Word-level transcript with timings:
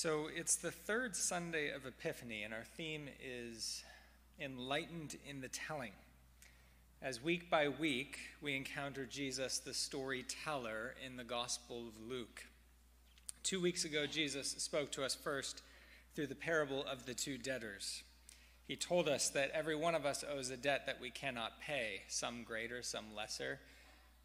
So 0.00 0.28
it's 0.32 0.54
the 0.54 0.70
third 0.70 1.16
Sunday 1.16 1.72
of 1.72 1.84
Epiphany, 1.84 2.44
and 2.44 2.54
our 2.54 2.62
theme 2.76 3.08
is 3.20 3.82
Enlightened 4.38 5.16
in 5.28 5.40
the 5.40 5.48
Telling. 5.48 5.90
As 7.02 7.20
week 7.20 7.50
by 7.50 7.66
week, 7.66 8.20
we 8.40 8.54
encounter 8.54 9.06
Jesus, 9.06 9.58
the 9.58 9.74
storyteller, 9.74 10.94
in 11.04 11.16
the 11.16 11.24
Gospel 11.24 11.88
of 11.88 12.08
Luke. 12.08 12.44
Two 13.42 13.60
weeks 13.60 13.84
ago, 13.84 14.06
Jesus 14.06 14.50
spoke 14.58 14.92
to 14.92 15.04
us 15.04 15.16
first 15.16 15.62
through 16.14 16.28
the 16.28 16.36
parable 16.36 16.84
of 16.86 17.04
the 17.04 17.14
two 17.14 17.36
debtors. 17.36 18.04
He 18.68 18.76
told 18.76 19.08
us 19.08 19.30
that 19.30 19.50
every 19.50 19.74
one 19.74 19.96
of 19.96 20.06
us 20.06 20.24
owes 20.32 20.50
a 20.50 20.56
debt 20.56 20.86
that 20.86 21.00
we 21.00 21.10
cannot 21.10 21.60
pay, 21.60 22.02
some 22.06 22.44
greater, 22.44 22.84
some 22.84 23.16
lesser, 23.16 23.58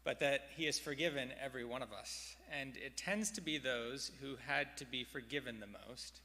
but 0.04 0.20
that 0.20 0.48
He 0.56 0.66
has 0.66 0.78
forgiven 0.78 1.30
every 1.42 1.64
one 1.64 1.82
of 1.82 1.92
us. 1.92 2.36
And 2.52 2.76
it 2.76 2.96
tends 2.96 3.30
to 3.32 3.40
be 3.40 3.58
those 3.58 4.10
who 4.20 4.36
had 4.46 4.76
to 4.76 4.84
be 4.84 5.04
forgiven 5.04 5.60
the 5.60 5.88
most 5.88 6.20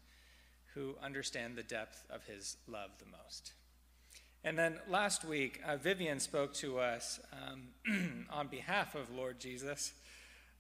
who 0.76 0.96
understand 1.02 1.56
the 1.56 1.64
depth 1.64 2.04
of 2.10 2.24
His 2.26 2.58
love 2.68 2.92
the 3.00 3.18
most. 3.24 3.54
And 4.44 4.58
then 4.58 4.80
last 4.88 5.26
week, 5.26 5.60
uh, 5.66 5.78
Vivian 5.78 6.20
spoke 6.20 6.54
to 6.56 6.80
us 6.80 7.20
um, 7.34 8.26
on 8.32 8.48
behalf 8.48 8.96
of 8.96 9.10
Lord 9.10 9.40
Jesus 9.40 9.94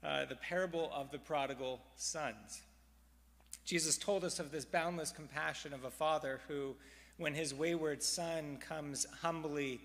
uh, 0.03 0.25
the 0.25 0.35
parable 0.35 0.89
of 0.93 1.11
the 1.11 1.19
prodigal 1.19 1.81
sons. 1.95 2.61
Jesus 3.65 3.97
told 3.97 4.23
us 4.23 4.39
of 4.39 4.51
this 4.51 4.65
boundless 4.65 5.11
compassion 5.11 5.73
of 5.73 5.83
a 5.83 5.91
father 5.91 6.41
who, 6.47 6.75
when 7.17 7.33
his 7.33 7.53
wayward 7.53 8.01
son 8.01 8.57
comes 8.57 9.05
humbly 9.21 9.81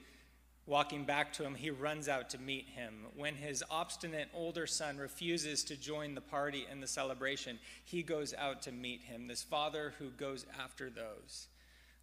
walking 0.66 1.04
back 1.04 1.32
to 1.34 1.44
him, 1.44 1.54
he 1.54 1.70
runs 1.70 2.08
out 2.08 2.30
to 2.30 2.38
meet 2.38 2.68
him. 2.68 3.06
When 3.16 3.34
his 3.34 3.62
obstinate 3.70 4.28
older 4.34 4.66
son 4.66 4.98
refuses 4.98 5.64
to 5.64 5.76
join 5.76 6.14
the 6.14 6.20
party 6.20 6.66
and 6.70 6.82
the 6.82 6.86
celebration, 6.86 7.58
he 7.84 8.02
goes 8.02 8.34
out 8.34 8.62
to 8.62 8.72
meet 8.72 9.02
him. 9.02 9.26
This 9.26 9.42
father 9.42 9.94
who 9.98 10.10
goes 10.10 10.46
after 10.58 10.90
those 10.90 11.48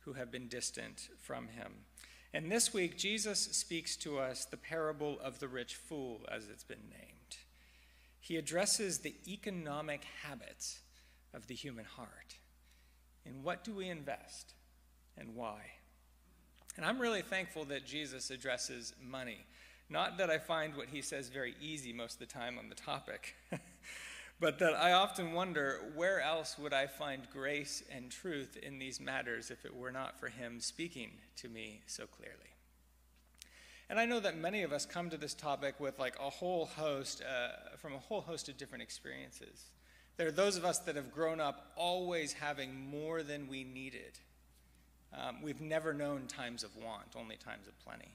who 0.01 0.13
have 0.13 0.31
been 0.31 0.47
distant 0.47 1.09
from 1.19 1.47
him. 1.47 1.73
And 2.33 2.51
this 2.51 2.73
week, 2.73 2.97
Jesus 2.97 3.39
speaks 3.39 3.95
to 3.97 4.19
us 4.19 4.45
the 4.45 4.57
parable 4.57 5.19
of 5.21 5.39
the 5.39 5.47
rich 5.47 5.75
fool, 5.75 6.21
as 6.31 6.47
it's 6.47 6.63
been 6.63 6.89
named. 6.89 7.37
He 8.19 8.37
addresses 8.37 8.99
the 8.99 9.15
economic 9.27 10.03
habits 10.23 10.79
of 11.33 11.47
the 11.47 11.55
human 11.55 11.85
heart. 11.85 12.37
In 13.25 13.43
what 13.43 13.63
do 13.63 13.73
we 13.73 13.89
invest 13.89 14.53
and 15.17 15.35
why? 15.35 15.61
And 16.77 16.85
I'm 16.85 16.99
really 16.99 17.21
thankful 17.21 17.65
that 17.65 17.85
Jesus 17.85 18.31
addresses 18.31 18.93
money. 19.01 19.45
Not 19.89 20.17
that 20.17 20.29
I 20.29 20.37
find 20.37 20.75
what 20.75 20.87
he 20.87 21.01
says 21.01 21.27
very 21.27 21.53
easy 21.61 21.91
most 21.91 22.13
of 22.13 22.19
the 22.19 22.33
time 22.33 22.57
on 22.57 22.69
the 22.69 22.75
topic, 22.75 23.35
but 24.39 24.57
that 24.59 24.73
I 24.73 24.93
often 24.93 25.33
wonder 25.33 25.91
where 25.95 26.21
else 26.21 26.57
would 26.57 26.73
I 26.73 26.87
find 26.87 27.27
grace 27.31 27.83
and 27.93 28.09
truth 28.09 28.55
in 28.55 28.79
these 28.79 29.01
matters 29.01 29.51
if 29.51 29.65
it 29.65 29.75
were 29.75 29.91
not 29.91 30.17
for 30.17 30.29
him 30.29 30.61
speaking 30.61 31.11
to 31.37 31.49
me 31.49 31.81
so 31.87 32.05
clearly. 32.07 32.37
And 33.89 33.99
I 33.99 34.05
know 34.05 34.21
that 34.21 34.37
many 34.37 34.63
of 34.63 34.71
us 34.71 34.85
come 34.85 35.09
to 35.09 35.17
this 35.17 35.33
topic 35.33 35.77
with 35.77 35.99
like 35.99 36.15
a 36.17 36.29
whole 36.29 36.67
host, 36.67 37.21
uh, 37.21 37.75
from 37.75 37.93
a 37.93 37.99
whole 37.99 38.21
host 38.21 38.47
of 38.47 38.57
different 38.57 38.83
experiences. 38.83 39.65
There 40.15 40.29
are 40.29 40.31
those 40.31 40.55
of 40.55 40.63
us 40.63 40.79
that 40.79 40.95
have 40.95 41.11
grown 41.11 41.41
up 41.41 41.73
always 41.75 42.31
having 42.31 42.89
more 42.89 43.23
than 43.23 43.49
we 43.49 43.65
needed. 43.65 44.17
Um, 45.13 45.41
we've 45.41 45.61
never 45.61 45.93
known 45.93 46.27
times 46.27 46.63
of 46.63 46.75
want, 46.75 47.15
only 47.15 47.35
times 47.35 47.67
of 47.67 47.77
plenty. 47.83 48.11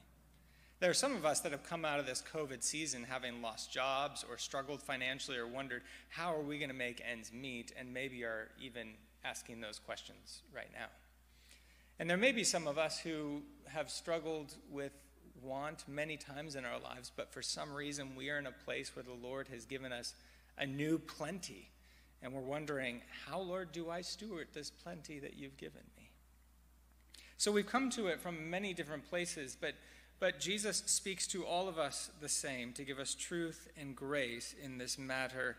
There 0.78 0.90
are 0.90 0.94
some 0.94 1.14
of 1.16 1.24
us 1.24 1.40
that 1.40 1.52
have 1.52 1.62
come 1.62 1.84
out 1.84 2.00
of 2.00 2.06
this 2.06 2.22
COVID 2.34 2.62
season 2.62 3.04
having 3.04 3.40
lost 3.40 3.72
jobs 3.72 4.24
or 4.28 4.36
struggled 4.36 4.82
financially 4.82 5.38
or 5.38 5.46
wondered, 5.46 5.82
how 6.10 6.34
are 6.34 6.42
we 6.42 6.58
going 6.58 6.68
to 6.68 6.74
make 6.74 7.02
ends 7.10 7.32
meet? 7.32 7.72
And 7.78 7.94
maybe 7.94 8.24
are 8.24 8.48
even 8.60 8.88
asking 9.24 9.60
those 9.60 9.78
questions 9.78 10.42
right 10.54 10.70
now. 10.74 10.88
And 11.98 12.10
there 12.10 12.18
may 12.18 12.32
be 12.32 12.44
some 12.44 12.66
of 12.66 12.76
us 12.76 12.98
who 12.98 13.42
have 13.68 13.90
struggled 13.90 14.54
with 14.70 14.92
want 15.42 15.84
many 15.88 16.18
times 16.18 16.56
in 16.56 16.64
our 16.66 16.78
lives, 16.78 17.10
but 17.14 17.32
for 17.32 17.40
some 17.40 17.72
reason 17.72 18.14
we 18.14 18.28
are 18.28 18.38
in 18.38 18.46
a 18.46 18.52
place 18.52 18.94
where 18.94 19.02
the 19.02 19.14
Lord 19.14 19.48
has 19.48 19.64
given 19.64 19.92
us 19.92 20.14
a 20.58 20.66
new 20.66 20.98
plenty. 20.98 21.70
And 22.22 22.34
we're 22.34 22.40
wondering, 22.40 23.00
how, 23.26 23.40
Lord, 23.40 23.72
do 23.72 23.88
I 23.88 24.02
steward 24.02 24.48
this 24.52 24.70
plenty 24.70 25.18
that 25.20 25.38
you've 25.38 25.56
given 25.56 25.82
me? 25.95 25.95
So 27.38 27.52
we've 27.52 27.66
come 27.66 27.90
to 27.90 28.06
it 28.06 28.20
from 28.20 28.50
many 28.50 28.72
different 28.72 29.08
places, 29.08 29.56
but, 29.60 29.74
but 30.18 30.40
Jesus 30.40 30.82
speaks 30.86 31.26
to 31.28 31.44
all 31.44 31.68
of 31.68 31.78
us 31.78 32.10
the 32.20 32.28
same 32.28 32.72
to 32.74 32.84
give 32.84 32.98
us 32.98 33.14
truth 33.14 33.68
and 33.78 33.94
grace 33.94 34.54
in 34.62 34.78
this 34.78 34.98
matter 34.98 35.56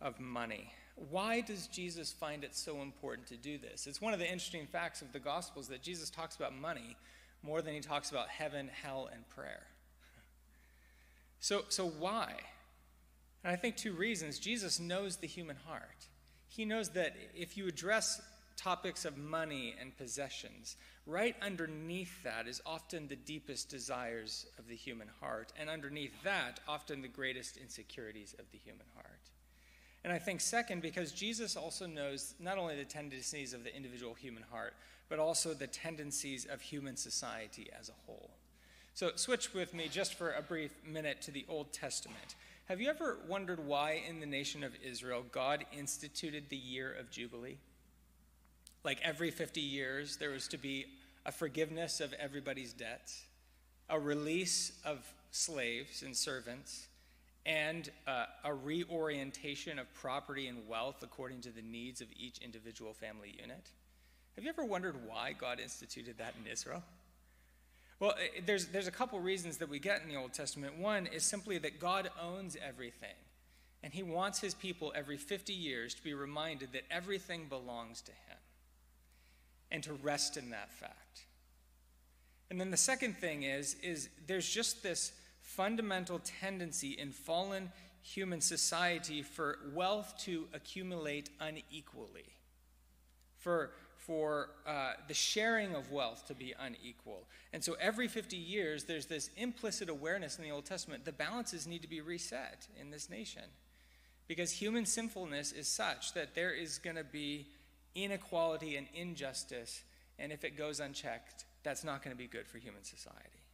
of 0.00 0.18
money. 0.18 0.72
Why 1.10 1.40
does 1.40 1.68
Jesus 1.68 2.12
find 2.12 2.44
it 2.44 2.54
so 2.54 2.82
important 2.82 3.28
to 3.28 3.36
do 3.36 3.58
this? 3.58 3.86
It's 3.86 4.00
one 4.00 4.12
of 4.12 4.18
the 4.18 4.26
interesting 4.26 4.66
facts 4.66 5.02
of 5.02 5.12
the 5.12 5.18
Gospels 5.18 5.68
that 5.68 5.82
Jesus 5.82 6.10
talks 6.10 6.36
about 6.36 6.54
money 6.54 6.96
more 7.42 7.62
than 7.62 7.74
he 7.74 7.80
talks 7.80 8.10
about 8.10 8.28
heaven, 8.28 8.70
hell, 8.82 9.08
and 9.12 9.28
prayer. 9.28 9.62
So, 11.40 11.64
so 11.68 11.86
why? 11.86 12.32
And 13.42 13.52
I 13.52 13.56
think 13.56 13.76
two 13.76 13.92
reasons. 13.92 14.38
Jesus 14.38 14.80
knows 14.80 15.18
the 15.18 15.26
human 15.26 15.56
heart. 15.66 16.06
He 16.48 16.64
knows 16.64 16.88
that 16.90 17.14
if 17.34 17.58
you 17.58 17.68
address 17.68 18.22
topics 18.56 19.04
of 19.04 19.18
money 19.18 19.74
and 19.78 19.94
possessions, 19.94 20.76
right 21.06 21.36
underneath 21.42 22.22
that 22.22 22.46
is 22.46 22.62
often 22.64 23.08
the 23.08 23.16
deepest 23.16 23.68
desires 23.68 24.46
of 24.58 24.68
the 24.68 24.76
human 24.76 25.08
heart. 25.20 25.52
And 25.58 25.68
underneath 25.68 26.22
that, 26.22 26.60
often 26.66 27.02
the 27.02 27.08
greatest 27.08 27.56
insecurities 27.56 28.34
of 28.38 28.46
the 28.52 28.58
human 28.58 28.86
heart. 28.94 29.30
And 30.02 30.12
I 30.12 30.18
think, 30.18 30.40
second, 30.40 30.82
because 30.82 31.12
Jesus 31.12 31.56
also 31.56 31.86
knows 31.86 32.34
not 32.38 32.58
only 32.58 32.76
the 32.76 32.84
tendencies 32.84 33.54
of 33.54 33.64
the 33.64 33.74
individual 33.74 34.14
human 34.14 34.44
heart, 34.50 34.74
but 35.08 35.18
also 35.18 35.54
the 35.54 35.66
tendencies 35.66 36.44
of 36.44 36.60
human 36.60 36.96
society 36.96 37.68
as 37.78 37.88
a 37.88 38.06
whole. 38.06 38.30
So, 38.92 39.12
switch 39.16 39.52
with 39.54 39.74
me 39.74 39.88
just 39.90 40.14
for 40.14 40.32
a 40.32 40.42
brief 40.42 40.72
minute 40.86 41.20
to 41.22 41.30
the 41.30 41.46
Old 41.48 41.72
Testament. 41.72 42.36
Have 42.66 42.80
you 42.80 42.88
ever 42.88 43.18
wondered 43.28 43.66
why 43.66 44.02
in 44.08 44.20
the 44.20 44.26
nation 44.26 44.62
of 44.62 44.72
Israel 44.82 45.24
God 45.32 45.64
instituted 45.76 46.48
the 46.48 46.56
year 46.56 46.94
of 46.98 47.10
Jubilee? 47.10 47.58
Like 48.84 49.00
every 49.02 49.30
50 49.30 49.62
years, 49.62 50.18
there 50.18 50.30
was 50.30 50.46
to 50.48 50.58
be 50.58 50.84
a 51.24 51.32
forgiveness 51.32 52.00
of 52.00 52.12
everybody's 52.14 52.74
debts, 52.74 53.24
a 53.88 53.98
release 53.98 54.72
of 54.84 54.98
slaves 55.30 56.02
and 56.02 56.14
servants, 56.14 56.88
and 57.46 57.90
uh, 58.06 58.26
a 58.44 58.52
reorientation 58.52 59.78
of 59.78 59.92
property 59.94 60.48
and 60.48 60.68
wealth 60.68 61.02
according 61.02 61.40
to 61.42 61.50
the 61.50 61.62
needs 61.62 62.02
of 62.02 62.08
each 62.14 62.38
individual 62.38 62.92
family 62.92 63.34
unit. 63.40 63.70
Have 64.34 64.44
you 64.44 64.50
ever 64.50 64.64
wondered 64.64 64.96
why 65.06 65.32
God 65.32 65.60
instituted 65.60 66.18
that 66.18 66.34
in 66.42 66.50
Israel? 66.50 66.82
Well, 68.00 68.14
there's, 68.44 68.66
there's 68.66 68.86
a 68.86 68.92
couple 68.92 69.18
reasons 69.20 69.56
that 69.58 69.68
we 69.68 69.78
get 69.78 70.02
in 70.02 70.08
the 70.08 70.16
Old 70.16 70.34
Testament. 70.34 70.76
One 70.76 71.06
is 71.06 71.22
simply 71.22 71.56
that 71.58 71.80
God 71.80 72.10
owns 72.20 72.56
everything, 72.66 73.14
and 73.82 73.94
He 73.94 74.02
wants 74.02 74.40
His 74.40 74.52
people 74.52 74.92
every 74.94 75.16
50 75.16 75.54
years 75.54 75.94
to 75.94 76.02
be 76.02 76.12
reminded 76.12 76.72
that 76.72 76.82
everything 76.90 77.46
belongs 77.48 78.02
to 78.02 78.12
Him 78.12 78.38
and 79.74 79.82
to 79.82 79.92
rest 79.92 80.36
in 80.36 80.50
that 80.50 80.72
fact. 80.72 81.26
And 82.48 82.60
then 82.60 82.70
the 82.70 82.76
second 82.76 83.18
thing 83.18 83.42
is, 83.42 83.74
is 83.82 84.08
there's 84.28 84.48
just 84.48 84.84
this 84.84 85.10
fundamental 85.42 86.20
tendency 86.40 86.92
in 86.92 87.10
fallen 87.10 87.72
human 88.00 88.40
society 88.40 89.22
for 89.22 89.58
wealth 89.74 90.14
to 90.20 90.46
accumulate 90.54 91.28
unequally, 91.40 92.32
for 93.36 93.72
for 93.96 94.50
uh, 94.66 94.92
the 95.08 95.14
sharing 95.14 95.74
of 95.74 95.90
wealth 95.90 96.26
to 96.26 96.34
be 96.34 96.54
unequal. 96.60 97.26
And 97.54 97.64
so 97.64 97.74
every 97.80 98.06
50 98.06 98.36
years, 98.36 98.84
there's 98.84 99.06
this 99.06 99.30
implicit 99.38 99.88
awareness 99.88 100.36
in 100.36 100.44
the 100.44 100.50
Old 100.50 100.66
Testament 100.66 101.06
the 101.06 101.12
balances 101.12 101.66
need 101.66 101.80
to 101.82 101.88
be 101.88 102.02
reset 102.02 102.68
in 102.78 102.90
this 102.90 103.08
nation. 103.08 103.44
Because 104.28 104.52
human 104.52 104.84
sinfulness 104.84 105.52
is 105.52 105.66
such 105.66 106.12
that 106.12 106.34
there 106.34 106.52
is 106.52 106.78
going 106.78 106.96
to 106.96 107.04
be 107.04 107.46
inequality 107.94 108.76
and 108.76 108.86
injustice, 108.94 109.82
and 110.18 110.32
if 110.32 110.44
it 110.44 110.56
goes 110.56 110.80
unchecked, 110.80 111.44
that's 111.62 111.84
not 111.84 112.02
going 112.02 112.14
to 112.14 112.20
be 112.20 112.26
good 112.26 112.46
for 112.46 112.58
human 112.58 112.84
society. 112.84 113.44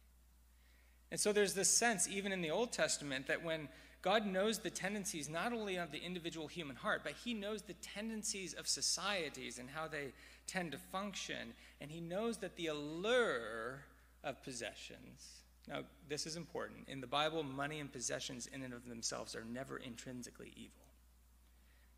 And 1.11 1.19
so 1.19 1.33
there's 1.33 1.53
this 1.53 1.69
sense, 1.69 2.07
even 2.07 2.31
in 2.31 2.41
the 2.41 2.51
Old 2.51 2.71
Testament, 2.71 3.27
that 3.27 3.43
when 3.43 3.67
God 4.01 4.25
knows 4.25 4.59
the 4.59 4.69
tendencies 4.69 5.29
not 5.29 5.53
only 5.53 5.75
of 5.75 5.91
the 5.91 5.99
individual 5.99 6.47
human 6.47 6.75
heart, 6.75 7.01
but 7.03 7.13
He 7.23 7.33
knows 7.33 7.61
the 7.61 7.73
tendencies 7.73 8.53
of 8.53 8.67
societies 8.67 9.59
and 9.59 9.69
how 9.69 9.87
they 9.87 10.13
tend 10.47 10.71
to 10.71 10.77
function. 10.77 11.53
And 11.79 11.91
He 11.91 12.01
knows 12.01 12.37
that 12.37 12.55
the 12.55 12.67
allure 12.67 13.85
of 14.23 14.41
possessions, 14.43 15.41
now, 15.67 15.81
this 16.09 16.25
is 16.25 16.35
important. 16.35 16.87
In 16.87 17.01
the 17.01 17.07
Bible, 17.07 17.43
money 17.43 17.79
and 17.79 17.91
possessions 17.91 18.47
in 18.47 18.63
and 18.63 18.73
of 18.73 18.87
themselves 18.87 19.35
are 19.35 19.43
never 19.43 19.77
intrinsically 19.77 20.51
evil, 20.55 20.87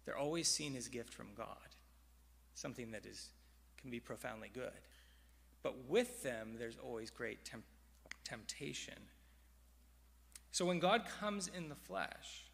they're 0.05 0.17
always 0.17 0.49
seen 0.49 0.75
as 0.75 0.89
gift 0.89 1.13
from 1.13 1.27
God, 1.35 1.72
something 2.55 2.91
that 2.91 3.05
is, 3.05 3.29
can 3.79 3.89
be 3.89 3.99
profoundly 3.99 4.49
good. 4.53 4.71
But 5.61 5.87
with 5.87 6.23
them, 6.23 6.55
there's 6.57 6.77
always 6.77 7.09
great 7.09 7.45
temp- 7.45 7.63
temptation 8.23 8.95
so 10.53 10.65
when 10.65 10.77
God 10.77 11.05
comes 11.19 11.47
in 11.47 11.67
the 11.67 11.75
flesh, 11.75 12.45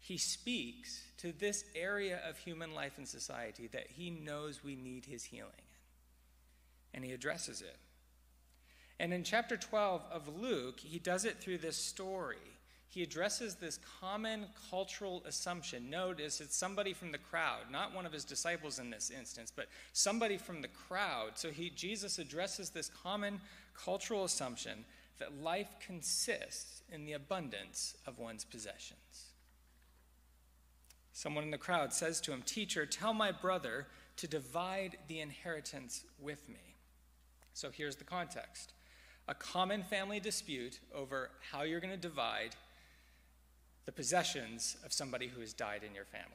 he 0.00 0.18
speaks 0.18 1.00
to 1.18 1.30
this 1.30 1.64
area 1.76 2.20
of 2.28 2.36
human 2.36 2.74
life 2.74 2.94
and 2.98 3.06
society 3.06 3.68
that 3.68 3.86
he 3.88 4.10
knows 4.10 4.64
we 4.64 4.74
need 4.74 5.06
his 5.06 5.22
healing 5.22 5.52
in. 5.56 6.92
And 6.92 7.04
he 7.04 7.12
addresses 7.12 7.62
it. 7.62 7.76
And 8.98 9.14
in 9.14 9.22
chapter 9.22 9.56
12 9.56 10.02
of 10.10 10.40
Luke, 10.40 10.80
he 10.80 10.98
does 10.98 11.24
it 11.24 11.38
through 11.38 11.58
this 11.58 11.76
story. 11.76 12.58
He 12.90 13.04
addresses 13.04 13.54
this 13.54 13.78
common 14.00 14.46
cultural 14.68 15.22
assumption. 15.24 15.88
Notice 15.90 16.40
it's 16.40 16.56
somebody 16.56 16.92
from 16.92 17.12
the 17.12 17.18
crowd, 17.18 17.70
not 17.70 17.94
one 17.94 18.04
of 18.04 18.12
his 18.12 18.24
disciples 18.24 18.80
in 18.80 18.90
this 18.90 19.10
instance, 19.16 19.52
but 19.54 19.68
somebody 19.92 20.36
from 20.36 20.60
the 20.60 20.68
crowd. 20.68 21.32
So 21.36 21.50
he, 21.50 21.70
Jesus 21.70 22.18
addresses 22.18 22.70
this 22.70 22.88
common 22.88 23.40
cultural 23.76 24.24
assumption 24.24 24.84
that 25.20 25.40
life 25.40 25.68
consists 25.78 26.82
in 26.90 27.04
the 27.04 27.12
abundance 27.12 27.96
of 28.06 28.18
one's 28.18 28.44
possessions. 28.44 29.26
Someone 31.12 31.44
in 31.44 31.52
the 31.52 31.58
crowd 31.58 31.92
says 31.92 32.20
to 32.22 32.32
him, 32.32 32.42
Teacher, 32.42 32.86
tell 32.86 33.14
my 33.14 33.30
brother 33.30 33.86
to 34.16 34.26
divide 34.26 34.96
the 35.06 35.20
inheritance 35.20 36.04
with 36.18 36.48
me. 36.48 36.74
So 37.54 37.70
here's 37.70 37.96
the 37.96 38.04
context 38.04 38.72
a 39.28 39.34
common 39.34 39.84
family 39.84 40.18
dispute 40.18 40.80
over 40.92 41.30
how 41.52 41.62
you're 41.62 41.78
going 41.78 41.92
to 41.92 41.96
divide 41.96 42.56
the 43.90 43.96
possessions 43.96 44.76
of 44.84 44.92
somebody 44.92 45.26
who 45.26 45.40
has 45.40 45.52
died 45.52 45.82
in 45.82 45.96
your 45.96 46.04
family. 46.04 46.28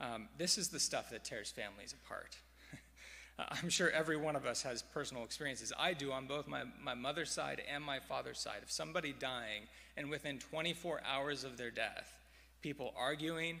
Um, 0.00 0.28
this 0.38 0.56
is 0.56 0.68
the 0.68 0.78
stuff 0.78 1.10
that 1.10 1.24
tears 1.24 1.50
families 1.50 1.92
apart. 2.04 2.36
I'm 3.40 3.68
sure 3.68 3.90
every 3.90 4.16
one 4.16 4.36
of 4.36 4.46
us 4.46 4.62
has 4.62 4.80
personal 4.80 5.24
experiences. 5.24 5.72
I 5.76 5.94
do 5.94 6.12
on 6.12 6.28
both 6.28 6.46
my, 6.46 6.62
my 6.80 6.94
mother's 6.94 7.32
side 7.32 7.60
and 7.68 7.82
my 7.82 7.98
father's 7.98 8.38
side. 8.38 8.62
Of 8.62 8.70
somebody 8.70 9.12
dying, 9.18 9.62
and 9.96 10.10
within 10.10 10.38
24 10.38 11.00
hours 11.04 11.42
of 11.42 11.56
their 11.56 11.72
death, 11.72 12.08
people 12.62 12.94
arguing, 12.96 13.58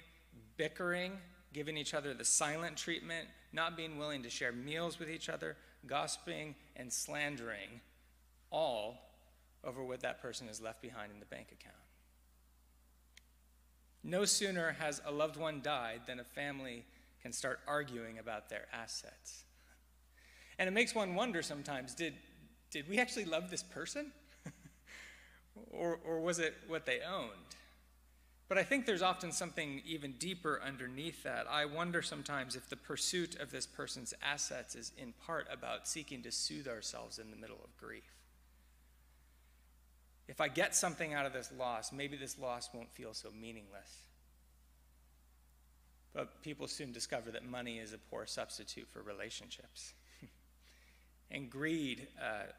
bickering, 0.56 1.18
giving 1.52 1.76
each 1.76 1.94
other 1.94 2.14
the 2.14 2.24
silent 2.24 2.76
treatment, 2.76 3.26
not 3.52 3.76
being 3.76 3.98
willing 3.98 4.22
to 4.22 4.30
share 4.30 4.52
meals 4.52 5.00
with 5.00 5.10
each 5.10 5.28
other, 5.28 5.56
gossiping, 5.88 6.54
and 6.76 6.92
slandering, 6.92 7.80
all 8.52 9.00
over 9.64 9.82
what 9.82 9.98
that 10.02 10.22
person 10.22 10.46
has 10.46 10.60
left 10.60 10.80
behind 10.80 11.10
in 11.10 11.18
the 11.18 11.26
bank 11.26 11.48
account. 11.50 11.74
No 14.04 14.24
sooner 14.24 14.76
has 14.78 15.00
a 15.04 15.10
loved 15.10 15.36
one 15.36 15.60
died 15.62 16.02
than 16.06 16.20
a 16.20 16.24
family 16.24 16.84
can 17.22 17.32
start 17.32 17.60
arguing 17.66 18.18
about 18.18 18.48
their 18.48 18.66
assets. 18.72 19.44
And 20.58 20.68
it 20.68 20.72
makes 20.72 20.94
one 20.94 21.14
wonder 21.14 21.42
sometimes 21.42 21.94
did, 21.94 22.14
did 22.70 22.88
we 22.88 22.98
actually 22.98 23.24
love 23.24 23.50
this 23.50 23.62
person? 23.62 24.12
or, 25.70 25.98
or 26.04 26.20
was 26.20 26.38
it 26.38 26.54
what 26.66 26.86
they 26.86 27.00
owned? 27.00 27.30
But 28.48 28.56
I 28.56 28.62
think 28.62 28.86
there's 28.86 29.02
often 29.02 29.30
something 29.30 29.82
even 29.84 30.12
deeper 30.12 30.60
underneath 30.64 31.22
that. 31.24 31.46
I 31.50 31.66
wonder 31.66 32.00
sometimes 32.00 32.56
if 32.56 32.68
the 32.68 32.76
pursuit 32.76 33.36
of 33.36 33.50
this 33.50 33.66
person's 33.66 34.14
assets 34.22 34.74
is 34.74 34.92
in 34.96 35.12
part 35.26 35.46
about 35.52 35.86
seeking 35.86 36.22
to 36.22 36.32
soothe 36.32 36.66
ourselves 36.66 37.18
in 37.18 37.30
the 37.30 37.36
middle 37.36 37.60
of 37.62 37.76
grief. 37.76 38.17
If 40.28 40.40
I 40.40 40.48
get 40.48 40.76
something 40.76 41.14
out 41.14 41.26
of 41.26 41.32
this 41.32 41.50
loss, 41.58 41.90
maybe 41.92 42.16
this 42.16 42.38
loss 42.38 42.68
won't 42.72 42.92
feel 42.92 43.14
so 43.14 43.30
meaningless. 43.30 44.02
But 46.12 46.42
people 46.42 46.68
soon 46.68 46.92
discover 46.92 47.30
that 47.30 47.44
money 47.44 47.78
is 47.78 47.92
a 47.92 47.98
poor 47.98 48.26
substitute 48.26 48.88
for 48.92 49.02
relationships. 49.02 49.94
and 51.30 51.50
greed, 51.50 52.08
uh, 52.22 52.52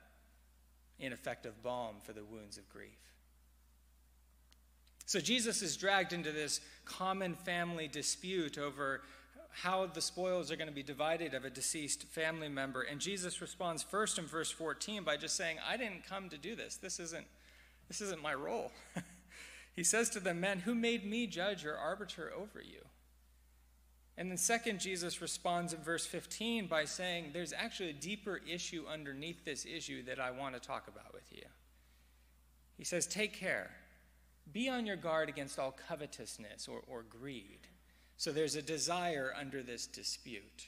ineffective 0.99 1.61
balm 1.63 1.95
for 2.03 2.13
the 2.13 2.23
wounds 2.23 2.57
of 2.57 2.67
grief. 2.69 2.97
So 5.05 5.19
Jesus 5.19 5.61
is 5.61 5.75
dragged 5.75 6.13
into 6.13 6.31
this 6.31 6.61
common 6.85 7.33
family 7.33 7.87
dispute 7.87 8.57
over 8.57 9.01
how 9.49 9.87
the 9.87 10.01
spoils 10.01 10.51
are 10.51 10.55
going 10.55 10.69
to 10.69 10.73
be 10.73 10.83
divided 10.83 11.33
of 11.33 11.45
a 11.45 11.49
deceased 11.49 12.03
family 12.03 12.47
member. 12.47 12.83
And 12.83 12.99
Jesus 12.99 13.41
responds 13.41 13.81
first 13.81 14.19
in 14.19 14.25
verse 14.25 14.51
14 14.51 15.03
by 15.03 15.17
just 15.17 15.35
saying, 15.35 15.57
I 15.67 15.77
didn't 15.77 16.07
come 16.07 16.29
to 16.29 16.37
do 16.37 16.55
this. 16.55 16.75
This 16.75 16.99
isn't, 16.99 17.25
this 17.89 17.99
isn't 17.99 18.21
my 18.21 18.33
role. 18.33 18.71
he 19.75 19.83
says 19.83 20.09
to 20.11 20.21
them, 20.21 20.39
Men, 20.39 20.59
who 20.59 20.73
made 20.73 21.05
me 21.05 21.27
judge 21.27 21.65
or 21.65 21.75
arbiter 21.75 22.31
over 22.33 22.61
you? 22.61 22.85
And 24.17 24.29
then, 24.29 24.37
second, 24.37 24.79
Jesus 24.79 25.21
responds 25.21 25.73
in 25.73 25.81
verse 25.81 26.05
15 26.05 26.67
by 26.67 26.85
saying, 26.85 27.31
There's 27.33 27.51
actually 27.51 27.89
a 27.89 27.93
deeper 27.93 28.39
issue 28.49 28.85
underneath 28.91 29.43
this 29.43 29.65
issue 29.65 30.03
that 30.03 30.19
I 30.19 30.31
want 30.31 30.55
to 30.55 30.61
talk 30.61 30.87
about 30.87 31.13
with 31.13 31.31
you. 31.31 31.43
He 32.77 32.85
says, 32.85 33.05
Take 33.05 33.33
care 33.33 33.71
be 34.51 34.69
on 34.69 34.85
your 34.85 34.95
guard 34.95 35.29
against 35.29 35.59
all 35.59 35.75
covetousness 35.87 36.67
or, 36.67 36.81
or 36.87 37.03
greed. 37.03 37.59
So 38.17 38.31
there's 38.31 38.55
a 38.55 38.61
desire 38.61 39.33
under 39.37 39.63
this 39.63 39.87
dispute. 39.87 40.67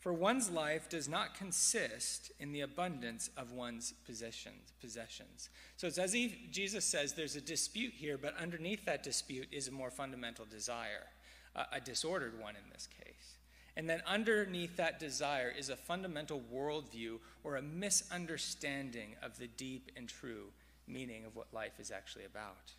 For 0.00 0.14
one's 0.14 0.50
life 0.50 0.88
does 0.88 1.08
not 1.08 1.34
consist 1.34 2.32
in 2.40 2.52
the 2.52 2.62
abundance 2.62 3.28
of 3.36 3.52
one's 3.52 3.92
possessions. 4.06 4.72
possessions. 4.80 5.50
So 5.76 5.86
it's 5.86 5.98
as 5.98 6.14
if 6.14 6.32
Jesus 6.50 6.86
says 6.86 7.12
there's 7.12 7.36
a 7.36 7.40
dispute 7.40 7.92
here, 7.94 8.16
but 8.16 8.34
underneath 8.38 8.86
that 8.86 9.02
dispute 9.02 9.48
is 9.52 9.68
a 9.68 9.72
more 9.72 9.90
fundamental 9.90 10.46
desire, 10.46 11.06
a, 11.54 11.66
a 11.74 11.80
disordered 11.80 12.40
one 12.40 12.56
in 12.56 12.72
this 12.72 12.88
case. 13.04 13.36
And 13.76 13.88
then 13.88 14.02
underneath 14.06 14.76
that 14.78 14.98
desire 14.98 15.52
is 15.56 15.68
a 15.68 15.76
fundamental 15.76 16.42
worldview 16.52 17.18
or 17.44 17.56
a 17.56 17.62
misunderstanding 17.62 19.16
of 19.22 19.38
the 19.38 19.48
deep 19.48 19.90
and 19.96 20.08
true 20.08 20.46
meaning 20.88 21.26
of 21.26 21.36
what 21.36 21.52
life 21.52 21.78
is 21.78 21.90
actually 21.90 22.24
about. 22.24 22.72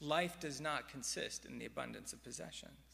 Life 0.00 0.40
does 0.40 0.58
not 0.58 0.88
consist 0.88 1.44
in 1.44 1.58
the 1.58 1.66
abundance 1.66 2.14
of 2.14 2.24
possessions. 2.24 2.89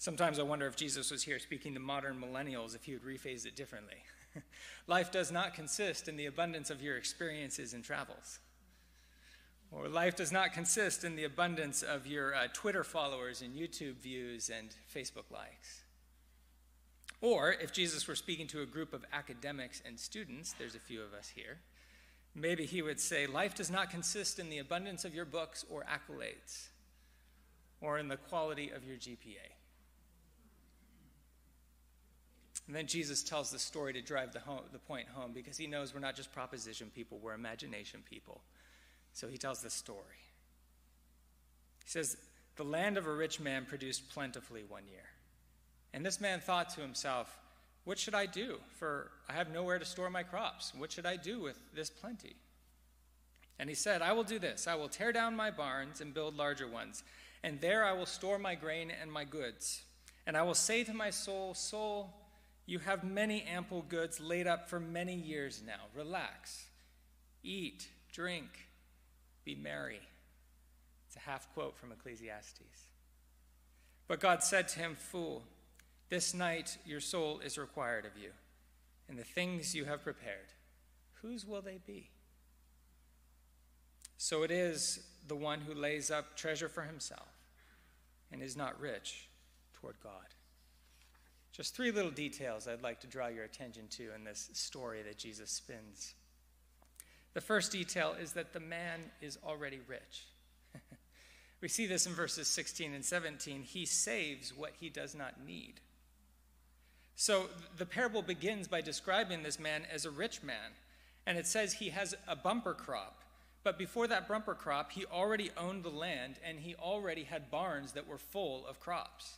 Sometimes 0.00 0.38
I 0.38 0.42
wonder 0.42 0.66
if 0.66 0.76
Jesus 0.76 1.10
was 1.10 1.22
here 1.22 1.38
speaking 1.38 1.74
to 1.74 1.80
modern 1.80 2.20
millennials, 2.20 2.74
if 2.74 2.84
he 2.84 2.94
would 2.94 3.04
rephrase 3.04 3.44
it 3.44 3.54
differently. 3.54 3.98
life 4.86 5.12
does 5.12 5.30
not 5.30 5.54
consist 5.54 6.08
in 6.08 6.16
the 6.16 6.26
abundance 6.26 6.70
of 6.70 6.82
your 6.82 6.96
experiences 6.96 7.74
and 7.74 7.84
travels. 7.84 8.38
Or 9.70 9.88
life 9.88 10.16
does 10.16 10.32
not 10.32 10.52
consist 10.52 11.04
in 11.04 11.14
the 11.14 11.24
abundance 11.24 11.82
of 11.82 12.06
your 12.06 12.34
uh, 12.34 12.48
Twitter 12.52 12.82
followers 12.82 13.42
and 13.42 13.54
YouTube 13.54 13.96
views 13.96 14.50
and 14.50 14.74
Facebook 14.92 15.30
likes. 15.30 15.82
Or 17.20 17.52
if 17.52 17.72
Jesus 17.72 18.08
were 18.08 18.16
speaking 18.16 18.46
to 18.48 18.62
a 18.62 18.66
group 18.66 18.92
of 18.92 19.04
academics 19.12 19.82
and 19.86 20.00
students, 20.00 20.54
there's 20.58 20.74
a 20.74 20.80
few 20.80 21.02
of 21.02 21.12
us 21.12 21.30
here, 21.36 21.58
Maybe 22.34 22.64
he 22.64 22.82
would 22.82 23.00
say, 23.00 23.26
Life 23.26 23.54
does 23.54 23.70
not 23.70 23.90
consist 23.90 24.38
in 24.38 24.50
the 24.50 24.58
abundance 24.58 25.04
of 25.04 25.14
your 25.14 25.24
books 25.24 25.64
or 25.68 25.84
accolades 25.84 26.68
or 27.80 27.98
in 27.98 28.08
the 28.08 28.16
quality 28.16 28.70
of 28.70 28.84
your 28.84 28.96
GPA. 28.96 29.59
And 32.70 32.76
then 32.76 32.86
Jesus 32.86 33.24
tells 33.24 33.50
the 33.50 33.58
story 33.58 33.92
to 33.94 34.00
drive 34.00 34.32
the, 34.32 34.38
home, 34.38 34.60
the 34.70 34.78
point 34.78 35.08
home 35.08 35.32
because 35.34 35.56
he 35.56 35.66
knows 35.66 35.92
we're 35.92 35.98
not 35.98 36.14
just 36.14 36.32
proposition 36.32 36.88
people, 36.94 37.18
we're 37.20 37.34
imagination 37.34 38.04
people. 38.08 38.42
So 39.12 39.26
he 39.26 39.38
tells 39.38 39.60
the 39.60 39.70
story. 39.70 40.22
He 41.82 41.90
says, 41.90 42.16
The 42.54 42.62
land 42.62 42.96
of 42.96 43.08
a 43.08 43.12
rich 43.12 43.40
man 43.40 43.66
produced 43.66 44.08
plentifully 44.10 44.62
one 44.68 44.84
year. 44.88 45.02
And 45.92 46.06
this 46.06 46.20
man 46.20 46.38
thought 46.38 46.70
to 46.76 46.80
himself, 46.80 47.36
what 47.82 47.98
should 47.98 48.14
I 48.14 48.26
do? 48.26 48.58
For 48.76 49.10
I 49.28 49.32
have 49.32 49.50
nowhere 49.50 49.80
to 49.80 49.84
store 49.84 50.08
my 50.08 50.22
crops. 50.22 50.72
What 50.72 50.92
should 50.92 51.06
I 51.06 51.16
do 51.16 51.40
with 51.40 51.58
this 51.74 51.90
plenty? 51.90 52.36
And 53.58 53.68
he 53.68 53.74
said, 53.74 54.00
I 54.00 54.12
will 54.12 54.22
do 54.22 54.38
this 54.38 54.68
I 54.68 54.76
will 54.76 54.88
tear 54.88 55.10
down 55.10 55.34
my 55.34 55.50
barns 55.50 56.00
and 56.00 56.14
build 56.14 56.36
larger 56.36 56.68
ones, 56.68 57.02
and 57.42 57.60
there 57.60 57.84
I 57.84 57.94
will 57.94 58.06
store 58.06 58.38
my 58.38 58.54
grain 58.54 58.92
and 58.92 59.10
my 59.10 59.24
goods. 59.24 59.82
And 60.24 60.36
I 60.36 60.42
will 60.42 60.54
say 60.54 60.84
to 60.84 60.94
my 60.94 61.10
soul, 61.10 61.54
Soul, 61.54 62.14
you 62.70 62.78
have 62.78 63.02
many 63.02 63.42
ample 63.42 63.82
goods 63.82 64.20
laid 64.20 64.46
up 64.46 64.70
for 64.70 64.78
many 64.78 65.16
years 65.16 65.60
now. 65.66 65.88
Relax, 65.92 66.66
eat, 67.42 67.88
drink, 68.12 68.68
be 69.44 69.56
merry. 69.56 69.98
It's 71.08 71.16
a 71.16 71.28
half 71.28 71.52
quote 71.52 71.76
from 71.76 71.90
Ecclesiastes. 71.90 72.86
But 74.06 74.20
God 74.20 74.44
said 74.44 74.68
to 74.68 74.78
him, 74.78 74.94
Fool, 74.94 75.42
this 76.10 76.32
night 76.32 76.78
your 76.86 77.00
soul 77.00 77.40
is 77.44 77.58
required 77.58 78.06
of 78.06 78.12
you, 78.16 78.30
and 79.08 79.18
the 79.18 79.24
things 79.24 79.74
you 79.74 79.84
have 79.86 80.04
prepared, 80.04 80.52
whose 81.22 81.44
will 81.44 81.62
they 81.62 81.80
be? 81.84 82.10
So 84.16 84.44
it 84.44 84.52
is 84.52 85.00
the 85.26 85.34
one 85.34 85.62
who 85.62 85.74
lays 85.74 86.08
up 86.08 86.36
treasure 86.36 86.68
for 86.68 86.82
himself 86.82 87.32
and 88.30 88.40
is 88.40 88.56
not 88.56 88.80
rich 88.80 89.28
toward 89.74 89.96
God. 90.00 90.26
Just 91.60 91.76
three 91.76 91.90
little 91.90 92.10
details 92.10 92.66
I'd 92.66 92.80
like 92.80 93.00
to 93.00 93.06
draw 93.06 93.26
your 93.26 93.44
attention 93.44 93.86
to 93.88 94.14
in 94.14 94.24
this 94.24 94.48
story 94.54 95.02
that 95.02 95.18
Jesus 95.18 95.50
spins. 95.50 96.14
The 97.34 97.42
first 97.42 97.70
detail 97.70 98.16
is 98.18 98.32
that 98.32 98.54
the 98.54 98.60
man 98.60 99.00
is 99.20 99.36
already 99.44 99.78
rich. 99.86 100.24
we 101.60 101.68
see 101.68 101.84
this 101.84 102.06
in 102.06 102.14
verses 102.14 102.48
16 102.48 102.94
and 102.94 103.04
17. 103.04 103.60
He 103.60 103.84
saves 103.84 104.56
what 104.56 104.72
he 104.80 104.88
does 104.88 105.14
not 105.14 105.44
need. 105.46 105.82
So 107.14 107.50
the 107.76 107.84
parable 107.84 108.22
begins 108.22 108.66
by 108.66 108.80
describing 108.80 109.42
this 109.42 109.60
man 109.60 109.82
as 109.92 110.06
a 110.06 110.10
rich 110.10 110.42
man. 110.42 110.72
And 111.26 111.36
it 111.36 111.46
says 111.46 111.74
he 111.74 111.90
has 111.90 112.14
a 112.26 112.36
bumper 112.36 112.72
crop. 112.72 113.20
But 113.64 113.76
before 113.76 114.06
that 114.06 114.28
bumper 114.28 114.54
crop, 114.54 114.92
he 114.92 115.04
already 115.04 115.50
owned 115.58 115.82
the 115.82 115.90
land 115.90 116.36
and 116.42 116.60
he 116.60 116.74
already 116.76 117.24
had 117.24 117.50
barns 117.50 117.92
that 117.92 118.08
were 118.08 118.16
full 118.16 118.66
of 118.66 118.80
crops. 118.80 119.36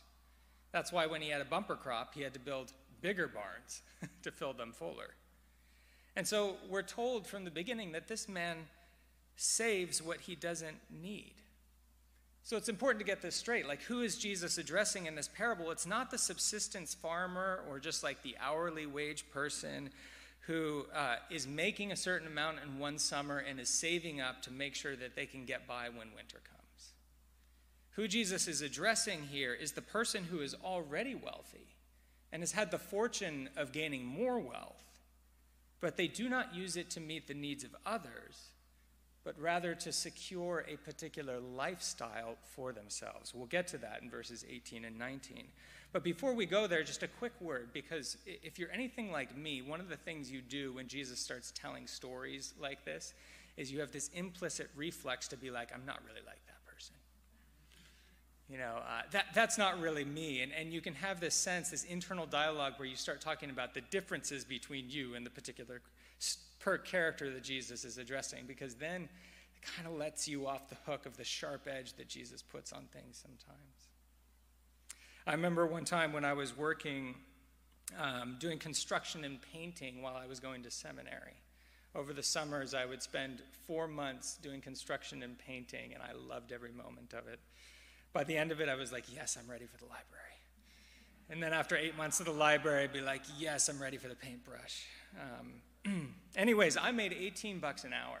That's 0.73 0.91
why 0.91 1.05
when 1.05 1.21
he 1.21 1.29
had 1.29 1.39
a 1.39 1.45
bumper 1.45 1.75
crop, 1.75 2.13
he 2.15 2.21
had 2.21 2.33
to 2.33 2.39
build 2.39 2.73
bigger 3.01 3.27
barns 3.27 3.81
to 4.23 4.31
fill 4.31 4.51
them 4.51 4.73
fuller. 4.73 5.11
And 6.15 6.27
so 6.27 6.57
we're 6.69 6.81
told 6.81 7.25
from 7.25 7.45
the 7.45 7.51
beginning 7.51 7.93
that 7.93 8.07
this 8.07 8.27
man 8.27 8.57
saves 9.35 10.01
what 10.01 10.21
he 10.21 10.35
doesn't 10.35 10.77
need. 11.01 11.33
So 12.43 12.57
it's 12.57 12.67
important 12.67 12.99
to 12.99 13.05
get 13.05 13.21
this 13.21 13.35
straight. 13.35 13.67
Like, 13.67 13.81
who 13.83 14.01
is 14.01 14.17
Jesus 14.17 14.57
addressing 14.57 15.05
in 15.05 15.15
this 15.15 15.29
parable? 15.29 15.71
It's 15.71 15.85
not 15.85 16.11
the 16.11 16.17
subsistence 16.17 16.93
farmer 16.93 17.63
or 17.69 17.79
just 17.79 18.03
like 18.03 18.21
the 18.21 18.35
hourly 18.41 18.85
wage 18.85 19.29
person 19.31 19.89
who 20.41 20.85
uh, 20.93 21.15
is 21.31 21.47
making 21.47 21.93
a 21.93 21.95
certain 21.95 22.27
amount 22.27 22.57
in 22.61 22.77
one 22.77 22.97
summer 22.97 23.37
and 23.37 23.61
is 23.61 23.69
saving 23.69 24.19
up 24.19 24.41
to 24.41 24.51
make 24.51 24.75
sure 24.75 24.95
that 24.95 25.15
they 25.15 25.25
can 25.25 25.45
get 25.45 25.65
by 25.65 25.87
when 25.87 26.09
winter 26.15 26.41
comes. 26.43 26.52
Who 27.93 28.07
Jesus 28.07 28.47
is 28.47 28.61
addressing 28.61 29.23
here 29.23 29.53
is 29.53 29.71
the 29.71 29.81
person 29.81 30.25
who 30.25 30.41
is 30.41 30.55
already 30.63 31.15
wealthy 31.15 31.75
and 32.31 32.41
has 32.41 32.51
had 32.51 32.71
the 32.71 32.79
fortune 32.79 33.49
of 33.55 33.71
gaining 33.71 34.05
more 34.05 34.39
wealth, 34.39 34.83
but 35.79 35.97
they 35.97 36.07
do 36.07 36.27
not 36.27 36.55
use 36.55 36.75
it 36.75 36.89
to 36.91 36.99
meet 36.99 37.27
the 37.27 37.33
needs 37.33 37.63
of 37.63 37.75
others 37.85 38.53
but 39.23 39.39
rather 39.39 39.73
to 39.73 39.91
secure 39.91 40.65
a 40.67 40.75
particular 40.77 41.39
lifestyle 41.39 42.35
for 42.55 42.73
themselves. 42.73 43.33
We'll 43.33 43.47
get 43.47 43.67
to 43.69 43.77
that 43.79 44.01
in 44.01 44.09
verses 44.09 44.45
18 44.49 44.85
and 44.85 44.97
19. 44.99 45.45
But 45.93 46.03
before 46.03 46.33
we 46.33 46.45
go 46.45 46.67
there, 46.67 46.83
just 46.83 47.03
a 47.03 47.07
quick 47.07 47.33
word, 47.39 47.69
because 47.71 48.17
if 48.25 48.59
you're 48.59 48.71
anything 48.71 49.11
like 49.11 49.37
me, 49.37 49.61
one 49.61 49.79
of 49.79 49.89
the 49.89 49.95
things 49.95 50.29
you 50.29 50.41
do 50.41 50.73
when 50.73 50.87
Jesus 50.87 51.19
starts 51.19 51.53
telling 51.55 51.87
stories 51.87 52.53
like 52.59 52.83
this 52.83 53.13
is 53.55 53.71
you 53.71 53.79
have 53.79 53.91
this 53.91 54.09
implicit 54.09 54.69
reflex 54.75 55.27
to 55.29 55.37
be 55.37 55.51
like, 55.51 55.69
I'm 55.73 55.85
not 55.85 55.99
really 56.05 56.25
like. 56.25 56.41
You 58.53 58.59
know, 58.59 58.83
uh, 58.87 59.01
that, 59.09 59.25
that's 59.33 59.57
not 59.57 59.81
really 59.81 60.05
me. 60.05 60.43
And, 60.43 60.51
and 60.53 60.71
you 60.71 60.79
can 60.79 60.93
have 60.93 61.19
this 61.19 61.33
sense, 61.33 61.71
this 61.71 61.85
internal 61.85 62.27
dialogue 62.27 62.73
where 62.77 62.87
you 62.87 62.95
start 62.95 63.19
talking 63.19 63.49
about 63.49 63.73
the 63.73 63.81
differences 63.81 64.45
between 64.45 64.91
you 64.91 65.15
and 65.15 65.25
the 65.25 65.31
particular 65.31 65.81
per 66.59 66.77
character 66.77 67.31
that 67.31 67.43
Jesus 67.43 67.83
is 67.83 67.97
addressing, 67.97 68.45
because 68.45 68.75
then 68.75 69.09
it 69.55 69.67
kind 69.75 69.87
of 69.87 69.97
lets 69.97 70.27
you 70.27 70.45
off 70.45 70.69
the 70.69 70.77
hook 70.85 71.07
of 71.07 71.17
the 71.17 71.23
sharp 71.23 71.67
edge 71.67 71.93
that 71.93 72.07
Jesus 72.07 72.43
puts 72.43 72.71
on 72.71 72.83
things 72.93 73.19
sometimes. 73.19 73.87
I 75.25 75.31
remember 75.31 75.65
one 75.65 75.83
time 75.83 76.13
when 76.13 76.23
I 76.23 76.33
was 76.33 76.55
working 76.55 77.15
um, 77.99 78.37
doing 78.39 78.59
construction 78.59 79.23
and 79.23 79.39
painting 79.51 80.03
while 80.03 80.15
I 80.15 80.27
was 80.27 80.39
going 80.39 80.61
to 80.61 80.69
seminary. 80.69 81.41
Over 81.95 82.13
the 82.13 82.21
summers, 82.21 82.75
I 82.75 82.85
would 82.85 83.01
spend 83.01 83.41
four 83.65 83.87
months 83.87 84.37
doing 84.43 84.61
construction 84.61 85.23
and 85.23 85.39
painting, 85.39 85.95
and 85.95 86.03
I 86.03 86.11
loved 86.13 86.51
every 86.51 86.71
moment 86.71 87.13
of 87.13 87.27
it. 87.27 87.39
By 88.13 88.23
the 88.23 88.37
end 88.37 88.51
of 88.51 88.61
it, 88.61 88.69
I 88.69 88.75
was 88.75 88.91
like, 88.91 89.05
yes, 89.13 89.37
I'm 89.39 89.49
ready 89.49 89.65
for 89.65 89.77
the 89.77 89.85
library. 89.85 90.23
And 91.29 91.41
then 91.41 91.51
after 91.51 91.75
eight 91.75 91.97
months 91.97 92.19
of 92.19 92.27
the 92.27 92.31
library, 92.31 92.83
I'd 92.83 92.93
be 92.93 93.01
like, 93.01 93.23
yes, 93.39 93.69
I'm 93.69 93.81
ready 93.81 93.97
for 93.97 94.07
the 94.07 94.15
paintbrush. 94.15 94.85
Um, 95.85 96.13
anyways, 96.35 96.77
I 96.77 96.91
made 96.91 97.11
18 97.11 97.59
bucks 97.59 97.83
an 97.83 97.93
hour. 97.93 98.19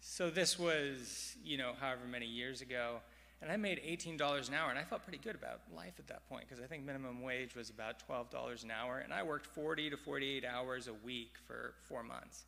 So 0.00 0.28
this 0.28 0.58
was, 0.58 1.34
you 1.42 1.56
know, 1.56 1.72
however 1.80 2.02
many 2.06 2.26
years 2.26 2.60
ago. 2.60 2.98
And 3.40 3.50
I 3.50 3.56
made 3.56 3.80
$18 3.82 4.48
an 4.48 4.54
hour, 4.54 4.70
and 4.70 4.78
I 4.78 4.84
felt 4.84 5.02
pretty 5.02 5.18
good 5.18 5.34
about 5.34 5.60
life 5.74 5.94
at 5.98 6.06
that 6.08 6.26
point 6.28 6.48
because 6.48 6.62
I 6.62 6.66
think 6.66 6.84
minimum 6.84 7.20
wage 7.20 7.54
was 7.54 7.68
about 7.68 8.02
$12 8.08 8.64
an 8.64 8.70
hour, 8.70 8.98
and 8.98 9.12
I 9.12 9.22
worked 9.22 9.46
40 9.46 9.90
to 9.90 9.96
48 9.96 10.44
hours 10.44 10.88
a 10.88 10.94
week 10.94 11.34
for 11.46 11.74
four 11.86 12.02
months. 12.02 12.44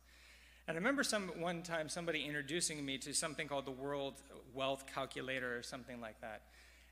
And 0.67 0.75
I 0.75 0.79
remember 0.79 1.03
some, 1.03 1.29
one 1.39 1.61
time 1.61 1.87
somebody 1.87 2.25
introducing 2.25 2.85
me 2.85 2.97
to 2.97 3.13
something 3.13 3.47
called 3.47 3.65
the 3.65 3.71
World 3.71 4.15
Wealth 4.53 4.83
Calculator 4.93 5.57
or 5.57 5.63
something 5.63 6.01
like 6.01 6.19
that. 6.19 6.41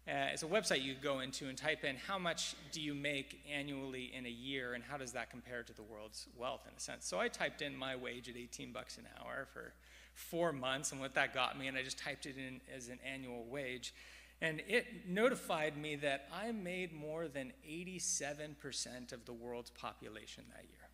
Uh, 0.08 0.32
it's 0.32 0.44
a 0.44 0.48
website 0.48 0.82
you 0.82 0.94
go 0.94 1.20
into 1.20 1.50
and 1.50 1.58
type 1.58 1.84
in 1.84 1.98
how 1.98 2.17
much 2.17 2.55
do 2.72 2.79
you 2.79 2.94
make 2.94 3.41
annually 3.51 4.13
in 4.15 4.25
a 4.25 4.29
year 4.29 4.75
and 4.75 4.84
how 4.84 4.96
does 4.96 5.12
that 5.12 5.29
compare 5.29 5.62
to 5.62 5.74
the 5.74 5.84
world's 5.84 6.27
wealth 6.38 6.62
in 6.70 6.74
a 6.77 6.79
sense. 6.79 7.05
So 7.05 7.20
I 7.20 7.27
typed 7.27 7.62
in 7.62 7.75
my 7.75 7.98
wage 7.98 8.29
at 8.29 8.38
18 8.38 8.72
bucks 8.72 8.98
an 8.98 9.08
hour 9.20 9.46
for 9.51 9.74
four 10.13 10.53
months 10.53 10.94
and 10.94 11.01
what 11.01 11.13
that 11.15 11.34
got 11.34 11.60
me, 11.60 11.67
and 11.67 11.75
I 11.75 11.84
just 11.84 11.98
typed 11.98 12.27
it 12.27 12.38
in 12.38 12.62
as 12.74 12.88
an 12.88 13.00
annual 13.05 13.44
wage. 13.50 13.94
And 14.41 14.62
it 14.70 15.08
notified 15.10 15.75
me 15.75 15.98
that 15.98 16.29
I 16.34 16.53
made 16.53 16.94
more 16.94 17.27
than 17.27 17.51
87% 17.70 19.12
of 19.12 19.25
the 19.25 19.34
world's 19.34 19.72
population 19.72 20.46
that 20.53 20.63
year. 20.63 20.85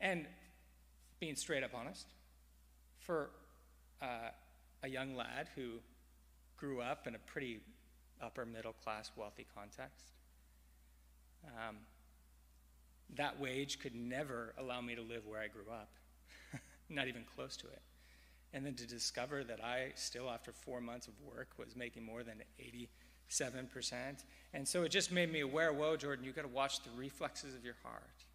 And 0.00 0.26
being 1.20 1.36
straight 1.36 1.64
up 1.64 1.72
honest, 1.74 2.06
for 2.98 3.30
uh, 4.02 4.30
a 4.82 4.88
young 4.88 5.16
lad 5.16 5.48
who 5.54 5.80
grew 6.56 6.80
up 6.80 7.06
in 7.06 7.14
a 7.14 7.18
pretty 7.18 7.60
upper 8.20 8.44
middle 8.44 8.72
class 8.72 9.10
wealthy 9.16 9.46
context. 9.54 10.12
Um, 11.46 11.76
that 13.14 13.38
wage 13.38 13.78
could 13.78 13.94
never 13.94 14.54
allow 14.58 14.80
me 14.80 14.94
to 14.94 15.02
live 15.02 15.26
where 15.26 15.40
I 15.40 15.48
grew 15.48 15.70
up, 15.72 15.90
not 16.88 17.08
even 17.08 17.24
close 17.36 17.56
to 17.58 17.66
it. 17.68 17.82
And 18.52 18.64
then 18.64 18.74
to 18.74 18.86
discover 18.86 19.44
that 19.44 19.62
I 19.62 19.92
still, 19.94 20.30
after 20.30 20.52
four 20.52 20.80
months 20.80 21.08
of 21.08 21.14
work, 21.20 21.48
was 21.58 21.76
making 21.76 22.04
more 22.04 22.22
than 22.22 22.42
87%. 22.60 24.24
And 24.54 24.66
so 24.66 24.82
it 24.82 24.88
just 24.88 25.12
made 25.12 25.30
me 25.30 25.40
aware 25.40 25.72
whoa, 25.72 25.96
Jordan, 25.96 26.24
you've 26.24 26.36
got 26.36 26.42
to 26.42 26.48
watch 26.48 26.82
the 26.82 26.90
reflexes 26.96 27.54
of 27.54 27.64
your 27.64 27.76
heart 27.82 28.25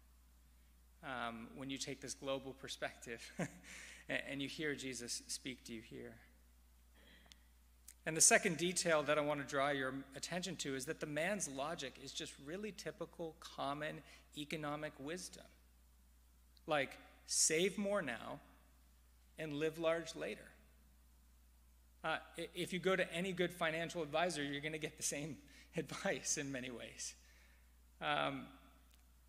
um, 1.04 1.48
when 1.56 1.70
you 1.70 1.78
take 1.78 2.00
this 2.00 2.14
global 2.14 2.52
perspective 2.52 3.20
and, 4.08 4.40
you 4.40 4.48
hear 4.48 4.74
Jesus 4.74 5.22
speak 5.26 5.64
to 5.64 5.72
you 5.72 5.80
here. 5.80 6.14
And 8.04 8.16
the 8.16 8.20
second 8.20 8.56
detail 8.56 9.02
that 9.04 9.18
I 9.18 9.20
want 9.20 9.40
to 9.40 9.46
draw 9.46 9.70
your 9.70 9.94
attention 10.16 10.56
to 10.56 10.74
is 10.74 10.86
that 10.86 11.00
the 11.00 11.06
man's 11.06 11.48
logic 11.48 11.94
is 12.02 12.12
just 12.12 12.32
really 12.44 12.72
typical, 12.72 13.36
common 13.40 14.00
economic 14.36 14.92
wisdom. 14.98 15.44
Like, 16.66 16.98
save 17.26 17.78
more 17.78 18.02
now 18.02 18.40
and 19.38 19.54
live 19.54 19.78
large 19.78 20.16
later. 20.16 20.48
Uh, 22.04 22.16
if 22.54 22.72
you 22.72 22.80
go 22.80 22.96
to 22.96 23.12
any 23.14 23.32
good 23.32 23.52
financial 23.52 24.02
advisor, 24.02 24.42
you're 24.42 24.60
going 24.60 24.72
to 24.72 24.78
get 24.78 24.96
the 24.96 25.02
same 25.02 25.36
advice 25.76 26.36
in 26.38 26.50
many 26.50 26.70
ways. 26.70 27.14
Um, 28.00 28.46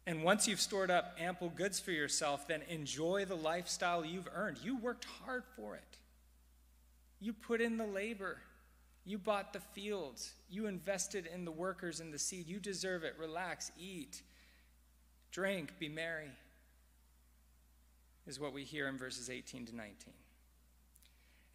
and 0.05 0.23
once 0.23 0.47
you've 0.47 0.61
stored 0.61 0.91
up 0.91 1.15
ample 1.19 1.49
goods 1.49 1.79
for 1.79 1.91
yourself, 1.91 2.47
then 2.47 2.61
enjoy 2.69 3.25
the 3.25 3.35
lifestyle 3.35 4.03
you've 4.03 4.27
earned. 4.33 4.57
You 4.61 4.77
worked 4.77 5.05
hard 5.25 5.43
for 5.55 5.75
it, 5.75 5.97
you 7.19 7.33
put 7.33 7.61
in 7.61 7.77
the 7.77 7.87
labor. 7.87 8.37
You 9.05 9.17
bought 9.17 9.51
the 9.51 9.59
fields. 9.59 10.33
You 10.49 10.67
invested 10.67 11.27
in 11.33 11.43
the 11.43 11.51
workers 11.51 11.99
and 11.99 12.13
the 12.13 12.19
seed. 12.19 12.47
You 12.47 12.59
deserve 12.59 13.03
it. 13.03 13.15
Relax, 13.19 13.69
eat, 13.77 14.21
drink, 15.31 15.77
be 15.77 15.89
merry, 15.89 16.29
is 18.25 18.39
what 18.39 18.53
we 18.53 18.63
hear 18.63 18.87
in 18.87 18.97
verses 18.97 19.29
18 19.29 19.65
to 19.67 19.75
19. 19.75 20.13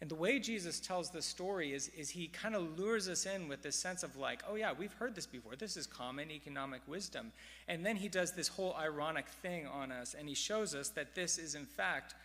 And 0.01 0.09
the 0.09 0.15
way 0.15 0.39
Jesus 0.39 0.79
tells 0.79 1.09
the 1.09 1.21
story 1.21 1.73
is, 1.73 1.89
is 1.89 2.09
he 2.09 2.27
kind 2.27 2.55
of 2.55 2.79
lures 2.79 3.09
us 3.09 3.25
in 3.25 3.49
with 3.49 3.61
this 3.61 3.75
sense 3.75 4.01
of 4.01 4.15
like, 4.15 4.41
oh 4.49 4.55
yeah, 4.55 4.71
we've 4.71 4.93
heard 4.93 5.13
this 5.13 5.25
before. 5.25 5.57
This 5.57 5.75
is 5.75 5.85
common 5.85 6.31
economic 6.31 6.81
wisdom. 6.87 7.33
And 7.67 7.85
then 7.85 7.97
he 7.97 8.07
does 8.07 8.31
this 8.31 8.47
whole 8.47 8.75
ironic 8.79 9.27
thing 9.27 9.67
on 9.67 9.91
us, 9.91 10.15
and 10.17 10.29
he 10.29 10.35
shows 10.35 10.73
us 10.73 10.89
that 10.89 11.15
this 11.15 11.37
is, 11.37 11.53
in 11.53 11.65
fact, 11.65 12.15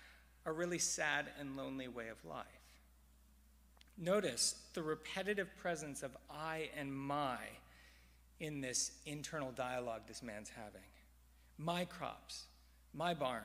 a 0.47 0.53
really 0.53 0.79
sad 0.79 1.27
and 1.41 1.57
lonely 1.57 1.89
way 1.89 2.09
of 2.09 2.25
life. 2.25 2.47
Notice 3.99 4.57
the 4.75 4.83
repetitive 4.83 5.49
presence 5.57 6.03
of 6.03 6.17
I 6.31 6.69
and 6.77 6.95
my 6.95 7.39
in 8.39 8.61
this 8.61 8.93
internal 9.07 9.51
dialogue 9.53 10.03
this 10.07 10.23
man's 10.23 10.49
having. 10.49 10.87
My 11.59 11.85
crops, 11.85 12.45
my 12.93 13.15
barns, 13.15 13.45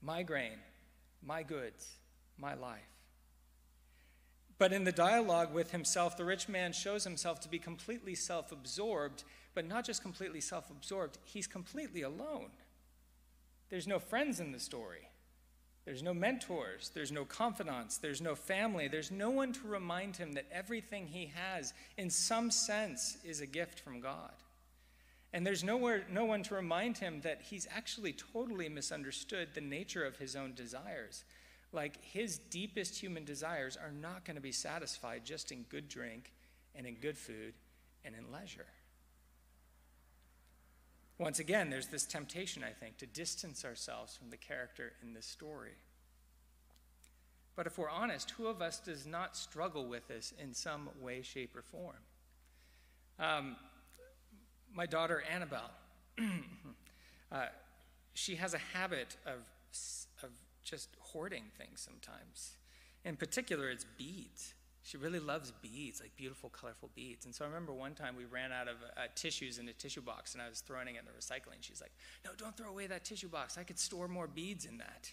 my 0.00 0.22
grain, 0.22 0.58
my 1.22 1.42
goods, 1.42 1.88
my 2.38 2.54
life. 2.54 2.80
But 4.62 4.72
in 4.72 4.84
the 4.84 4.92
dialogue 4.92 5.52
with 5.52 5.72
himself, 5.72 6.16
the 6.16 6.24
rich 6.24 6.48
man 6.48 6.72
shows 6.72 7.02
himself 7.02 7.40
to 7.40 7.48
be 7.48 7.58
completely 7.58 8.14
self 8.14 8.52
absorbed, 8.52 9.24
but 9.54 9.66
not 9.66 9.84
just 9.84 10.02
completely 10.02 10.40
self 10.40 10.70
absorbed, 10.70 11.18
he's 11.24 11.48
completely 11.48 12.02
alone. 12.02 12.50
There's 13.70 13.88
no 13.88 13.98
friends 13.98 14.38
in 14.38 14.52
the 14.52 14.60
story. 14.60 15.08
There's 15.84 16.04
no 16.04 16.14
mentors, 16.14 16.92
there's 16.94 17.10
no 17.10 17.24
confidants, 17.24 17.96
there's 17.98 18.20
no 18.20 18.36
family, 18.36 18.86
there's 18.86 19.10
no 19.10 19.30
one 19.30 19.52
to 19.52 19.66
remind 19.66 20.16
him 20.16 20.34
that 20.34 20.46
everything 20.52 21.08
he 21.08 21.32
has, 21.34 21.74
in 21.98 22.08
some 22.08 22.52
sense, 22.52 23.18
is 23.24 23.40
a 23.40 23.46
gift 23.46 23.80
from 23.80 23.98
God. 23.98 24.30
And 25.32 25.44
there's 25.44 25.64
nowhere, 25.64 26.04
no 26.08 26.24
one 26.24 26.44
to 26.44 26.54
remind 26.54 26.98
him 26.98 27.22
that 27.22 27.42
he's 27.42 27.66
actually 27.74 28.12
totally 28.12 28.68
misunderstood 28.68 29.48
the 29.54 29.60
nature 29.60 30.04
of 30.04 30.18
his 30.18 30.36
own 30.36 30.54
desires. 30.54 31.24
Like 31.72 32.02
his 32.02 32.38
deepest 32.38 32.98
human 32.98 33.24
desires 33.24 33.76
are 33.76 33.92
not 33.92 34.24
going 34.24 34.36
to 34.36 34.42
be 34.42 34.52
satisfied 34.52 35.22
just 35.24 35.52
in 35.52 35.62
good 35.68 35.88
drink 35.88 36.32
and 36.74 36.86
in 36.86 36.96
good 36.96 37.16
food 37.16 37.54
and 38.04 38.14
in 38.14 38.30
leisure. 38.32 38.66
Once 41.18 41.38
again, 41.38 41.70
there's 41.70 41.86
this 41.86 42.04
temptation, 42.04 42.64
I 42.64 42.72
think, 42.72 42.98
to 42.98 43.06
distance 43.06 43.64
ourselves 43.64 44.16
from 44.16 44.30
the 44.30 44.36
character 44.36 44.92
in 45.02 45.14
this 45.14 45.26
story. 45.26 45.72
But 47.54 47.66
if 47.66 47.78
we're 47.78 47.90
honest, 47.90 48.30
who 48.32 48.46
of 48.46 48.62
us 48.62 48.80
does 48.80 49.06
not 49.06 49.36
struggle 49.36 49.86
with 49.86 50.08
this 50.08 50.32
in 50.42 50.54
some 50.54 50.88
way, 51.00 51.22
shape, 51.22 51.54
or 51.54 51.62
form? 51.62 51.96
Um, 53.18 53.56
my 54.74 54.86
daughter, 54.86 55.22
Annabelle, 55.32 55.70
uh, 57.32 57.46
she 58.14 58.36
has 58.36 58.54
a 58.54 58.58
habit 58.58 59.16
of, 59.26 59.38
of 60.22 60.30
just 60.64 60.88
hoarding 61.12 61.44
things 61.56 61.80
sometimes. 61.80 62.56
In 63.04 63.16
particular, 63.16 63.68
it's 63.70 63.86
beads. 63.98 64.54
She 64.84 64.96
really 64.96 65.20
loves 65.20 65.52
beads, 65.62 66.00
like 66.00 66.16
beautiful, 66.16 66.50
colorful 66.50 66.90
beads. 66.94 67.24
And 67.24 67.34
so 67.34 67.44
I 67.44 67.48
remember 67.48 67.72
one 67.72 67.94
time 67.94 68.16
we 68.16 68.24
ran 68.24 68.50
out 68.50 68.66
of 68.66 68.76
uh, 68.96 69.02
tissues 69.14 69.58
in 69.58 69.68
a 69.68 69.72
tissue 69.72 70.00
box 70.00 70.34
and 70.34 70.42
I 70.42 70.48
was 70.48 70.60
throwing 70.60 70.96
it 70.96 70.98
in 70.98 71.04
the 71.04 71.12
recycling. 71.12 71.60
She's 71.60 71.80
like, 71.80 71.92
No, 72.24 72.32
don't 72.36 72.56
throw 72.56 72.68
away 72.68 72.88
that 72.88 73.04
tissue 73.04 73.28
box. 73.28 73.56
I 73.56 73.62
could 73.62 73.78
store 73.78 74.08
more 74.08 74.26
beads 74.26 74.64
in 74.64 74.78
that. 74.78 75.12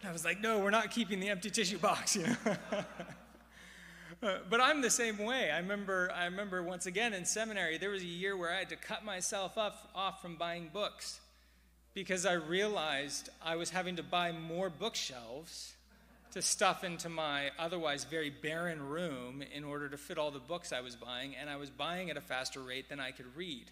And 0.00 0.10
I 0.10 0.12
was 0.12 0.26
like, 0.26 0.40
No, 0.40 0.58
we're 0.58 0.70
not 0.70 0.90
keeping 0.90 1.20
the 1.20 1.30
empty 1.30 1.48
tissue 1.48 1.78
box, 1.78 2.16
you 2.16 2.24
know. 2.26 2.36
uh, 4.22 4.38
but 4.50 4.60
I'm 4.60 4.82
the 4.82 4.90
same 4.90 5.18
way. 5.18 5.50
I 5.50 5.58
remember, 5.58 6.10
I 6.14 6.26
remember 6.26 6.62
once 6.62 6.84
again 6.84 7.14
in 7.14 7.24
seminary, 7.24 7.78
there 7.78 7.90
was 7.90 8.02
a 8.02 8.06
year 8.06 8.36
where 8.36 8.52
I 8.52 8.58
had 8.58 8.68
to 8.68 8.76
cut 8.76 9.06
myself 9.06 9.56
up, 9.56 9.90
off 9.94 10.20
from 10.20 10.36
buying 10.36 10.68
books 10.70 11.20
because 11.96 12.26
I 12.26 12.34
realized 12.34 13.30
I 13.42 13.56
was 13.56 13.70
having 13.70 13.96
to 13.96 14.02
buy 14.02 14.30
more 14.30 14.68
bookshelves 14.68 15.72
to 16.32 16.42
stuff 16.42 16.84
into 16.84 17.08
my 17.08 17.50
otherwise 17.58 18.04
very 18.04 18.28
barren 18.28 18.86
room 18.86 19.42
in 19.54 19.64
order 19.64 19.88
to 19.88 19.96
fit 19.96 20.18
all 20.18 20.30
the 20.30 20.38
books 20.38 20.74
I 20.74 20.82
was 20.82 20.94
buying, 20.94 21.34
and 21.34 21.48
I 21.48 21.56
was 21.56 21.70
buying 21.70 22.10
at 22.10 22.18
a 22.18 22.20
faster 22.20 22.60
rate 22.60 22.90
than 22.90 23.00
I 23.00 23.12
could 23.12 23.34
read. 23.34 23.70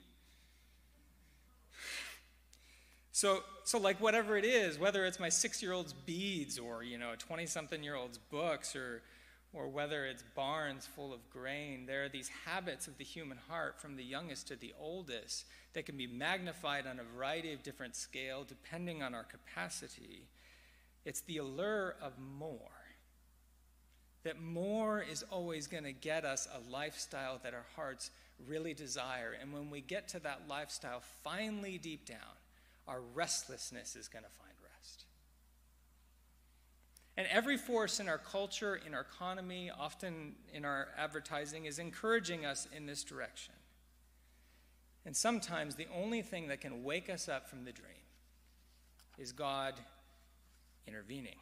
So, 3.13 3.41
so 3.65 3.79
like 3.79 4.01
whatever 4.01 4.39
it 4.39 4.47
is, 4.47 4.79
whether 4.79 5.05
it's 5.05 5.21
my 5.21 5.29
six-year-old's 5.29 5.93
beads 5.93 6.59
or 6.59 6.83
you 6.83 6.97
know 6.97 7.13
a 7.13 7.17
twenty-something-year-old's 7.19 8.17
books 8.17 8.75
or 8.75 9.03
or 9.55 9.69
whether 9.69 10.05
it's 10.05 10.25
barns 10.35 10.87
full 10.87 11.15
of 11.15 11.31
grain, 11.31 11.87
there 11.87 12.05
are 12.05 12.09
these 12.09 12.31
habits 12.45 12.89
of 12.89 12.99
the 12.99 13.05
human 13.05 13.39
heart 13.49 13.81
from 13.81 13.97
the 13.97 14.03
youngest 14.03 14.49
to 14.49 14.57
the 14.57 14.75
oldest 14.81 15.47
that 15.75 15.87
can 15.87 15.97
be 15.97 16.07
magnified 16.07 16.87
on 16.87 16.99
a 16.99 17.17
variety 17.17 17.53
of 17.53 17.63
different 17.63 17.95
scale 17.95 18.45
depending 18.47 19.03
on 19.03 19.15
our 19.15 19.25
capacity. 19.25 20.23
It's 21.05 21.21
the 21.23 21.39
allure 21.39 21.95
of 22.03 22.13
more. 22.19 22.59
That 24.25 24.41
more 24.41 25.03
is 25.03 25.23
always 25.31 25.67
going 25.67 25.85
to 25.85 25.93
get 25.93 26.25
us 26.25 26.49
a 26.53 26.71
lifestyle 26.71 27.39
that 27.43 27.55
our 27.55 27.67
hearts 27.77 28.11
really 28.49 28.75
desire. 28.75 29.37
And 29.41 29.53
when 29.53 29.71
we 29.71 29.83
get 29.83 30.09
to 30.09 30.21
that 30.21 30.43
lifestyle, 30.49 31.03
finally 31.23 31.79
deep 31.79 32.07
down, 32.07 32.19
our 32.89 33.01
restlessness 33.15 33.97
is 33.97 34.09
going 34.09 34.25
to 34.25 34.31
find. 34.31 34.44
And 37.17 37.27
every 37.31 37.57
force 37.57 38.01
in 38.01 38.09
our 38.09 38.19
culture, 38.19 38.81
in 38.85 38.95
our 38.95 39.03
economy, 39.03 39.71
often 39.77 40.35
in 40.53 40.65
our 40.65 40.89
advertising, 40.99 41.67
is 41.67 41.79
encouraging 41.79 42.45
us 42.45 42.67
in 42.77 42.87
this 42.87 43.05
direction. 43.05 43.55
And 45.07 45.17
sometimes 45.17 45.75
the 45.77 45.87
only 45.95 46.23
thing 46.23 46.49
that 46.49 46.61
can 46.61 46.83
wake 46.83 47.09
us 47.09 47.29
up 47.29 47.49
from 47.49 47.65
the 47.65 47.73
dream 47.73 47.91
is 49.19 49.33
God 49.33 49.75
intervening. 50.89 51.39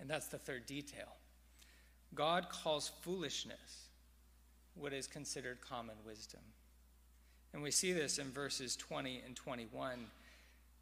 And 0.00 0.08
that's 0.08 0.28
the 0.28 0.38
third 0.38 0.66
detail. 0.66 1.16
God 2.14 2.48
calls 2.48 2.90
foolishness 3.02 3.88
what 4.74 4.92
is 4.92 5.06
considered 5.06 5.60
common 5.60 5.96
wisdom. 6.06 6.40
And 7.52 7.62
we 7.62 7.70
see 7.70 7.92
this 7.92 8.18
in 8.18 8.30
verses 8.30 8.74
20 8.76 9.22
and 9.24 9.36
21. 9.36 10.06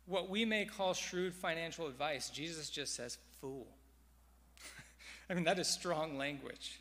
What 0.07 0.29
we 0.29 0.45
may 0.45 0.65
call 0.65 0.95
shrewd 0.95 1.35
financial 1.35 1.87
advice, 1.87 2.31
Jesus 2.31 2.71
just 2.71 2.95
says, 2.95 3.19
fool. 3.41 3.67
I 5.31 5.35
mean, 5.35 5.45
that 5.45 5.59
is 5.59 5.69
strong 5.69 6.19
language. 6.19 6.81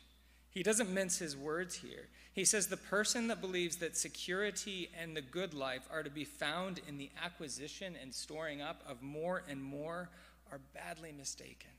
He 0.50 0.62
doesn't 0.62 0.92
mince 0.92 1.18
his 1.18 1.36
words 1.36 1.76
here. 1.76 2.08
He 2.34 2.44
says 2.44 2.66
the 2.66 2.76
person 2.76 3.28
that 3.28 3.40
believes 3.40 3.76
that 3.76 3.96
security 3.96 4.90
and 5.00 5.16
the 5.16 5.22
good 5.22 5.54
life 5.54 5.82
are 5.90 6.02
to 6.02 6.10
be 6.10 6.24
found 6.24 6.80
in 6.86 6.98
the 6.98 7.10
acquisition 7.22 7.96
and 8.00 8.12
storing 8.12 8.60
up 8.60 8.82
of 8.86 9.02
more 9.02 9.42
and 9.48 9.62
more 9.62 10.10
are 10.50 10.60
badly 10.74 11.12
mistaken. 11.12 11.70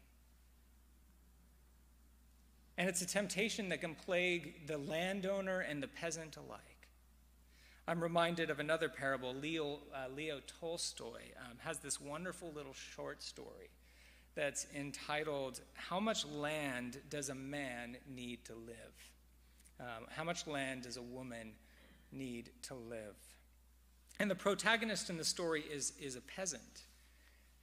And 2.77 2.89
it's 2.89 3.01
a 3.01 3.07
temptation 3.07 3.69
that 3.69 3.81
can 3.81 3.93
plague 3.93 4.67
the 4.67 4.79
landowner 4.79 5.59
and 5.59 5.81
the 5.81 5.87
peasant 5.87 6.37
alike. 6.37 6.72
I'm 7.87 8.01
reminded 8.01 8.49
of 8.49 8.59
another 8.59 8.87
parable. 8.87 9.33
Leo, 9.33 9.79
uh, 9.93 10.05
Leo 10.15 10.39
Tolstoy 10.59 11.21
um, 11.37 11.57
has 11.59 11.79
this 11.79 11.99
wonderful 11.99 12.51
little 12.53 12.73
short 12.73 13.21
story 13.21 13.69
that's 14.35 14.67
entitled, 14.73 15.59
How 15.73 15.99
Much 15.99 16.25
Land 16.25 16.99
Does 17.09 17.29
a 17.29 17.35
Man 17.35 17.97
Need 18.07 18.45
to 18.45 18.53
Live? 18.55 19.11
Um, 19.79 20.05
how 20.09 20.23
much 20.23 20.47
land 20.47 20.83
does 20.83 20.97
a 20.97 21.01
woman 21.01 21.53
need 22.11 22.51
to 22.63 22.75
live? 22.75 23.15
And 24.19 24.29
the 24.31 24.35
protagonist 24.35 25.09
in 25.09 25.17
the 25.17 25.25
story 25.25 25.61
is, 25.61 25.93
is 25.99 26.15
a 26.15 26.21
peasant. 26.21 26.83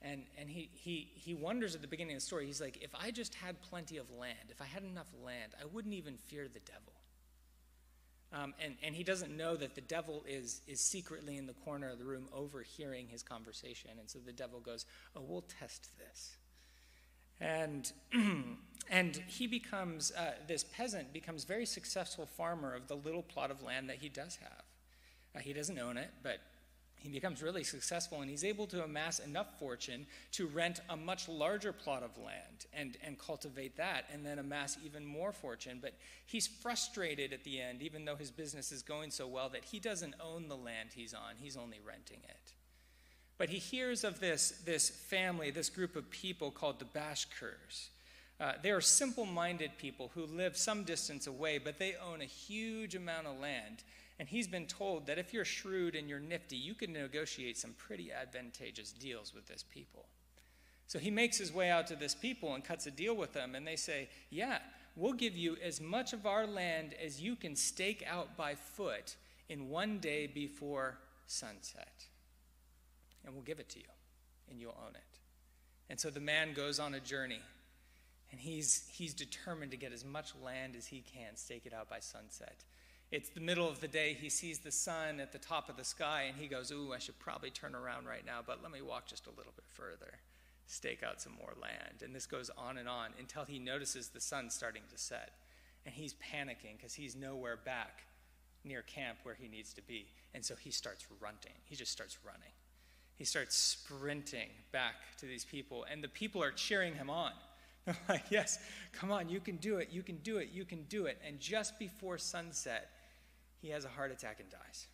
And, 0.01 0.25
and 0.37 0.49
he, 0.49 0.69
he, 0.73 1.09
he 1.15 1.33
wonders 1.33 1.73
at 1.73 1.81
the 1.81 1.87
beginning 1.87 2.15
of 2.15 2.21
the 2.21 2.25
story, 2.25 2.45
he's 2.45 2.61
like, 2.61 2.77
if 2.83 2.93
I 2.93 3.11
just 3.11 3.33
had 3.35 3.61
plenty 3.61 3.97
of 3.97 4.11
land, 4.11 4.49
if 4.49 4.61
I 4.61 4.65
had 4.65 4.83
enough 4.83 5.07
land, 5.23 5.53
I 5.59 5.65
wouldn't 5.65 5.93
even 5.93 6.17
fear 6.17 6.43
the 6.43 6.59
devil. 6.59 6.93
Um, 8.33 8.53
and, 8.63 8.75
and 8.81 8.95
he 8.95 9.03
doesn't 9.03 9.35
know 9.35 9.57
that 9.57 9.75
the 9.75 9.81
devil 9.81 10.23
is, 10.27 10.61
is 10.65 10.79
secretly 10.79 11.37
in 11.37 11.47
the 11.47 11.53
corner 11.53 11.89
of 11.89 11.99
the 11.99 12.05
room 12.05 12.27
overhearing 12.33 13.07
his 13.07 13.23
conversation. 13.23 13.91
And 13.99 14.09
so 14.09 14.19
the 14.19 14.31
devil 14.31 14.59
goes, 14.59 14.85
Oh, 15.15 15.21
we'll 15.27 15.45
test 15.59 15.89
this. 15.97 16.37
And, 17.41 17.91
and 18.89 19.15
he 19.27 19.47
becomes, 19.47 20.11
uh, 20.11 20.33
this 20.47 20.63
peasant 20.63 21.11
becomes 21.11 21.43
very 21.43 21.65
successful 21.65 22.25
farmer 22.25 22.73
of 22.73 22.87
the 22.87 22.95
little 22.95 23.23
plot 23.23 23.51
of 23.51 23.63
land 23.63 23.89
that 23.89 23.97
he 23.97 24.07
does 24.07 24.37
have. 24.37 24.63
Uh, 25.35 25.39
he 25.39 25.51
doesn't 25.51 25.79
own 25.79 25.97
it, 25.97 26.11
but 26.23 26.39
he 27.01 27.09
becomes 27.09 27.41
really 27.41 27.63
successful 27.63 28.21
and 28.21 28.29
he's 28.29 28.43
able 28.43 28.67
to 28.67 28.83
amass 28.83 29.17
enough 29.19 29.57
fortune 29.57 30.05
to 30.33 30.45
rent 30.47 30.81
a 30.89 30.95
much 30.95 31.27
larger 31.27 31.73
plot 31.73 32.03
of 32.03 32.15
land 32.17 32.67
and, 32.73 32.95
and 33.03 33.17
cultivate 33.17 33.75
that 33.77 34.05
and 34.13 34.23
then 34.23 34.37
amass 34.37 34.77
even 34.85 35.03
more 35.03 35.31
fortune. 35.31 35.79
But 35.81 35.95
he's 36.27 36.45
frustrated 36.45 37.33
at 37.33 37.43
the 37.43 37.59
end, 37.59 37.81
even 37.81 38.05
though 38.05 38.15
his 38.15 38.29
business 38.29 38.71
is 38.71 38.83
going 38.83 39.09
so 39.09 39.27
well, 39.27 39.49
that 39.49 39.65
he 39.65 39.79
doesn't 39.79 40.13
own 40.19 40.47
the 40.47 40.55
land 40.55 40.89
he's 40.93 41.13
on, 41.13 41.35
he's 41.39 41.57
only 41.57 41.79
renting 41.85 42.19
it. 42.29 42.53
But 43.39 43.49
he 43.49 43.57
hears 43.57 44.03
of 44.03 44.19
this, 44.19 44.61
this 44.65 44.89
family, 44.89 45.49
this 45.49 45.69
group 45.69 45.95
of 45.95 46.11
people 46.11 46.51
called 46.51 46.77
the 46.77 46.85
Bashkirs. 46.85 47.89
Uh, 48.39 48.53
they 48.61 48.69
are 48.69 48.81
simple 48.81 49.25
minded 49.25 49.71
people 49.79 50.11
who 50.13 50.27
live 50.27 50.55
some 50.55 50.83
distance 50.83 51.25
away, 51.25 51.57
but 51.57 51.79
they 51.79 51.95
own 51.95 52.21
a 52.21 52.25
huge 52.25 52.93
amount 52.93 53.25
of 53.25 53.39
land. 53.39 53.83
And 54.21 54.29
he's 54.29 54.47
been 54.47 54.67
told 54.67 55.07
that 55.07 55.17
if 55.17 55.33
you're 55.33 55.43
shrewd 55.43 55.95
and 55.95 56.07
you're 56.07 56.19
nifty, 56.19 56.55
you 56.55 56.75
can 56.75 56.93
negotiate 56.93 57.57
some 57.57 57.73
pretty 57.73 58.11
advantageous 58.11 58.91
deals 58.91 59.33
with 59.33 59.47
this 59.47 59.65
people. 59.67 60.05
So 60.85 60.99
he 60.99 61.09
makes 61.09 61.39
his 61.39 61.51
way 61.51 61.71
out 61.71 61.87
to 61.87 61.95
this 61.95 62.13
people 62.13 62.53
and 62.53 62.63
cuts 62.63 62.85
a 62.85 62.91
deal 62.91 63.15
with 63.15 63.33
them, 63.33 63.55
and 63.55 63.65
they 63.65 63.75
say, 63.75 64.09
Yeah, 64.29 64.59
we'll 64.95 65.13
give 65.13 65.35
you 65.35 65.57
as 65.63 65.81
much 65.81 66.13
of 66.13 66.27
our 66.27 66.45
land 66.45 66.93
as 67.03 67.19
you 67.19 67.35
can 67.35 67.55
stake 67.55 68.05
out 68.07 68.37
by 68.37 68.53
foot 68.53 69.15
in 69.49 69.69
one 69.69 69.97
day 69.97 70.27
before 70.27 70.99
sunset 71.25 72.05
and 73.25 73.33
we'll 73.33 73.43
give 73.43 73.59
it 73.59 73.69
to 73.69 73.79
you, 73.79 73.85
and 74.49 74.59
you'll 74.59 74.77
own 74.85 74.95
it. 74.95 75.19
And 75.89 75.99
so 75.99 76.09
the 76.09 76.19
man 76.19 76.53
goes 76.53 76.79
on 76.79 76.93
a 76.93 76.99
journey, 76.99 77.41
and 78.31 78.39
he's, 78.39 78.87
he's 78.91 79.13
determined 79.13 79.71
to 79.71 79.77
get 79.77 79.91
as 79.91 80.05
much 80.05 80.33
land 80.43 80.75
as 80.75 80.87
he 80.87 81.01
can, 81.01 81.35
stake 81.35 81.65
it 81.65 81.73
out 81.73 81.89
by 81.89 81.99
sunset. 81.99 82.63
It's 83.11 83.29
the 83.29 83.41
middle 83.41 83.67
of 83.67 83.81
the 83.81 83.87
day. 83.87 84.17
He 84.19 84.29
sees 84.29 84.59
the 84.59 84.71
sun 84.71 85.19
at 85.19 85.31
the 85.31 85.37
top 85.37 85.69
of 85.69 85.75
the 85.75 85.83
sky, 85.83 86.23
and 86.29 86.37
he 86.37 86.47
goes, 86.47 86.71
Ooh, 86.71 86.93
I 86.93 86.99
should 86.99 87.19
probably 87.19 87.49
turn 87.49 87.75
around 87.75 88.07
right 88.07 88.25
now, 88.25 88.39
but 88.45 88.63
let 88.63 88.71
me 88.71 88.81
walk 88.81 89.07
just 89.07 89.27
a 89.27 89.31
little 89.31 89.51
bit 89.55 89.65
further, 89.67 90.13
stake 90.65 91.03
out 91.03 91.21
some 91.21 91.33
more 91.33 91.53
land. 91.61 92.03
And 92.03 92.15
this 92.15 92.25
goes 92.25 92.49
on 92.57 92.77
and 92.77 92.87
on 92.87 93.09
until 93.19 93.43
he 93.43 93.59
notices 93.59 94.09
the 94.09 94.21
sun 94.21 94.49
starting 94.49 94.83
to 94.91 94.97
set. 94.97 95.31
And 95.85 95.93
he's 95.93 96.13
panicking 96.13 96.77
because 96.77 96.93
he's 96.93 97.15
nowhere 97.15 97.57
back 97.57 98.03
near 98.63 98.83
camp 98.83 99.17
where 99.23 99.35
he 99.35 99.47
needs 99.47 99.73
to 99.73 99.81
be. 99.81 100.07
And 100.33 100.45
so 100.45 100.55
he 100.55 100.71
starts 100.71 101.05
running. 101.19 101.57
He 101.65 101.75
just 101.75 101.91
starts 101.91 102.17
running 102.25 102.51
he 103.21 103.25
starts 103.25 103.55
sprinting 103.55 104.49
back 104.71 104.95
to 105.17 105.27
these 105.27 105.45
people, 105.45 105.85
and 105.91 106.03
the 106.03 106.07
people 106.07 106.41
are 106.41 106.49
cheering 106.49 106.95
him 106.95 107.07
on. 107.07 107.33
They're 107.85 107.95
like, 108.09 108.23
Yes, 108.31 108.57
come 108.93 109.11
on, 109.11 109.29
you 109.29 109.39
can 109.39 109.57
do 109.57 109.77
it, 109.77 109.89
you 109.91 110.01
can 110.01 110.15
do 110.23 110.37
it, 110.37 110.49
you 110.51 110.65
can 110.65 110.85
do 110.85 111.05
it. 111.05 111.21
And 111.23 111.39
just 111.39 111.77
before 111.77 112.17
sunset, 112.17 112.89
he 113.61 113.69
has 113.69 113.85
a 113.85 113.89
heart 113.89 114.11
attack 114.11 114.39
and 114.39 114.49
dies. 114.49 114.87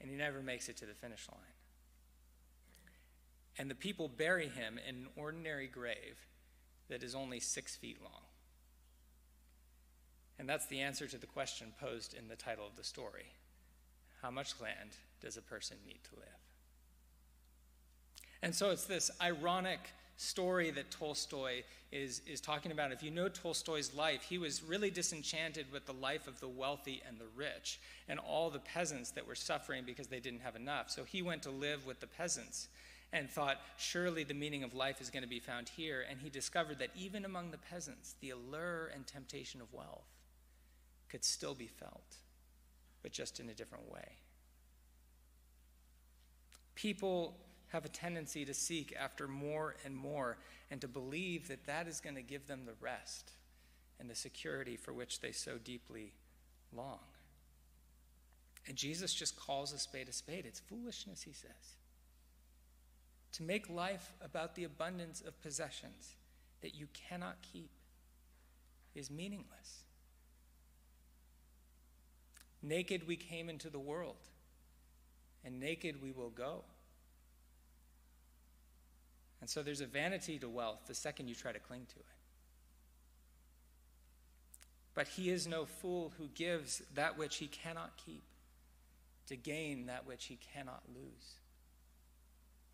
And 0.00 0.10
he 0.10 0.16
never 0.16 0.42
makes 0.42 0.68
it 0.68 0.76
to 0.78 0.86
the 0.86 0.94
finish 0.94 1.26
line. 1.30 1.40
And 3.58 3.70
the 3.70 3.74
people 3.74 4.08
bury 4.08 4.48
him 4.48 4.78
in 4.86 4.94
an 4.96 5.06
ordinary 5.16 5.66
grave 5.66 6.26
that 6.88 7.02
is 7.02 7.14
only 7.14 7.40
six 7.40 7.74
feet 7.74 8.00
long. 8.02 8.22
And 10.38 10.48
that's 10.48 10.66
the 10.66 10.80
answer 10.80 11.06
to 11.06 11.18
the 11.18 11.26
question 11.26 11.72
posed 11.80 12.14
in 12.14 12.28
the 12.28 12.36
title 12.36 12.66
of 12.66 12.76
the 12.76 12.84
story 12.84 13.32
how 14.22 14.30
much 14.30 14.54
land 14.60 14.90
does 15.20 15.36
a 15.36 15.42
person 15.42 15.76
need 15.86 16.00
to 16.04 16.16
live? 16.16 16.40
And 18.42 18.54
so 18.54 18.70
it's 18.70 18.84
this 18.84 19.10
ironic 19.20 19.80
story 20.16 20.70
that 20.70 20.90
Tolstoy 20.90 21.62
is, 21.92 22.22
is 22.26 22.40
talking 22.40 22.72
about. 22.72 22.92
If 22.92 23.02
you 23.02 23.10
know 23.10 23.28
Tolstoy's 23.28 23.94
life, 23.94 24.22
he 24.22 24.38
was 24.38 24.62
really 24.62 24.90
disenchanted 24.90 25.70
with 25.72 25.86
the 25.86 25.92
life 25.92 26.26
of 26.26 26.40
the 26.40 26.48
wealthy 26.48 27.02
and 27.06 27.18
the 27.18 27.26
rich 27.36 27.78
and 28.08 28.18
all 28.18 28.50
the 28.50 28.58
peasants 28.58 29.10
that 29.12 29.26
were 29.26 29.34
suffering 29.34 29.84
because 29.84 30.06
they 30.08 30.20
didn't 30.20 30.40
have 30.40 30.56
enough. 30.56 30.90
So 30.90 31.04
he 31.04 31.22
went 31.22 31.42
to 31.42 31.50
live 31.50 31.86
with 31.86 32.00
the 32.00 32.06
peasants 32.06 32.68
and 33.12 33.30
thought, 33.30 33.58
surely 33.78 34.24
the 34.24 34.34
meaning 34.34 34.64
of 34.64 34.74
life 34.74 35.00
is 35.00 35.10
going 35.10 35.22
to 35.22 35.28
be 35.28 35.38
found 35.38 35.68
here. 35.68 36.04
And 36.08 36.20
he 36.20 36.28
discovered 36.28 36.78
that 36.80 36.90
even 36.96 37.24
among 37.24 37.50
the 37.50 37.58
peasants, 37.58 38.14
the 38.20 38.30
allure 38.30 38.90
and 38.94 39.06
temptation 39.06 39.60
of 39.60 39.72
wealth 39.72 40.08
could 41.08 41.24
still 41.24 41.54
be 41.54 41.68
felt, 41.68 42.16
but 43.02 43.12
just 43.12 43.38
in 43.38 43.48
a 43.48 43.54
different 43.54 43.90
way. 43.90 44.16
People 46.74 47.36
have 47.68 47.84
a 47.84 47.88
tendency 47.88 48.44
to 48.44 48.54
seek 48.54 48.94
after 48.98 49.26
more 49.26 49.76
and 49.84 49.94
more 49.94 50.38
and 50.70 50.80
to 50.80 50.88
believe 50.88 51.48
that 51.48 51.66
that 51.66 51.86
is 51.88 52.00
going 52.00 52.14
to 52.16 52.22
give 52.22 52.46
them 52.46 52.62
the 52.64 52.74
rest 52.80 53.32
and 53.98 54.08
the 54.08 54.14
security 54.14 54.76
for 54.76 54.92
which 54.92 55.20
they 55.20 55.32
so 55.32 55.58
deeply 55.58 56.12
long. 56.72 57.00
And 58.66 58.76
Jesus 58.76 59.14
just 59.14 59.36
calls 59.36 59.72
a 59.72 59.78
spade 59.78 60.08
a 60.08 60.12
spade. 60.12 60.44
It's 60.46 60.60
foolishness, 60.60 61.22
he 61.22 61.32
says. 61.32 61.76
To 63.32 63.42
make 63.42 63.68
life 63.68 64.12
about 64.24 64.54
the 64.54 64.64
abundance 64.64 65.20
of 65.20 65.40
possessions 65.42 66.14
that 66.62 66.74
you 66.74 66.88
cannot 66.94 67.36
keep 67.42 67.70
is 68.94 69.10
meaningless. 69.10 69.84
Naked 72.62 73.06
we 73.06 73.16
came 73.16 73.48
into 73.48 73.68
the 73.70 73.78
world, 73.78 74.16
and 75.44 75.60
naked 75.60 76.02
we 76.02 76.10
will 76.10 76.30
go. 76.30 76.64
And 79.46 79.50
so 79.52 79.62
there's 79.62 79.80
a 79.80 79.86
vanity 79.86 80.40
to 80.40 80.48
wealth 80.48 80.80
the 80.88 80.94
second 80.94 81.28
you 81.28 81.36
try 81.36 81.52
to 81.52 81.60
cling 81.60 81.86
to 81.94 82.00
it. 82.00 82.06
But 84.92 85.06
he 85.06 85.30
is 85.30 85.46
no 85.46 85.64
fool 85.64 86.12
who 86.18 86.26
gives 86.34 86.82
that 86.96 87.16
which 87.16 87.36
he 87.36 87.46
cannot 87.46 87.92
keep 87.96 88.24
to 89.28 89.36
gain 89.36 89.86
that 89.86 90.04
which 90.04 90.24
he 90.24 90.36
cannot 90.52 90.82
lose. 90.92 91.34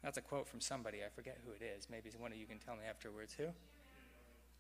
That's 0.02 0.16
a 0.16 0.22
quote 0.22 0.48
from 0.48 0.62
somebody. 0.62 1.00
I 1.04 1.11
forget 1.14 1.37
who 1.44 1.52
it 1.52 1.62
is. 1.62 1.88
Maybe 1.90 2.08
one 2.18 2.32
of 2.32 2.38
you 2.38 2.46
can 2.46 2.58
tell 2.58 2.76
me 2.76 2.85
afterwards. 2.88 3.35
Who? 3.37 3.48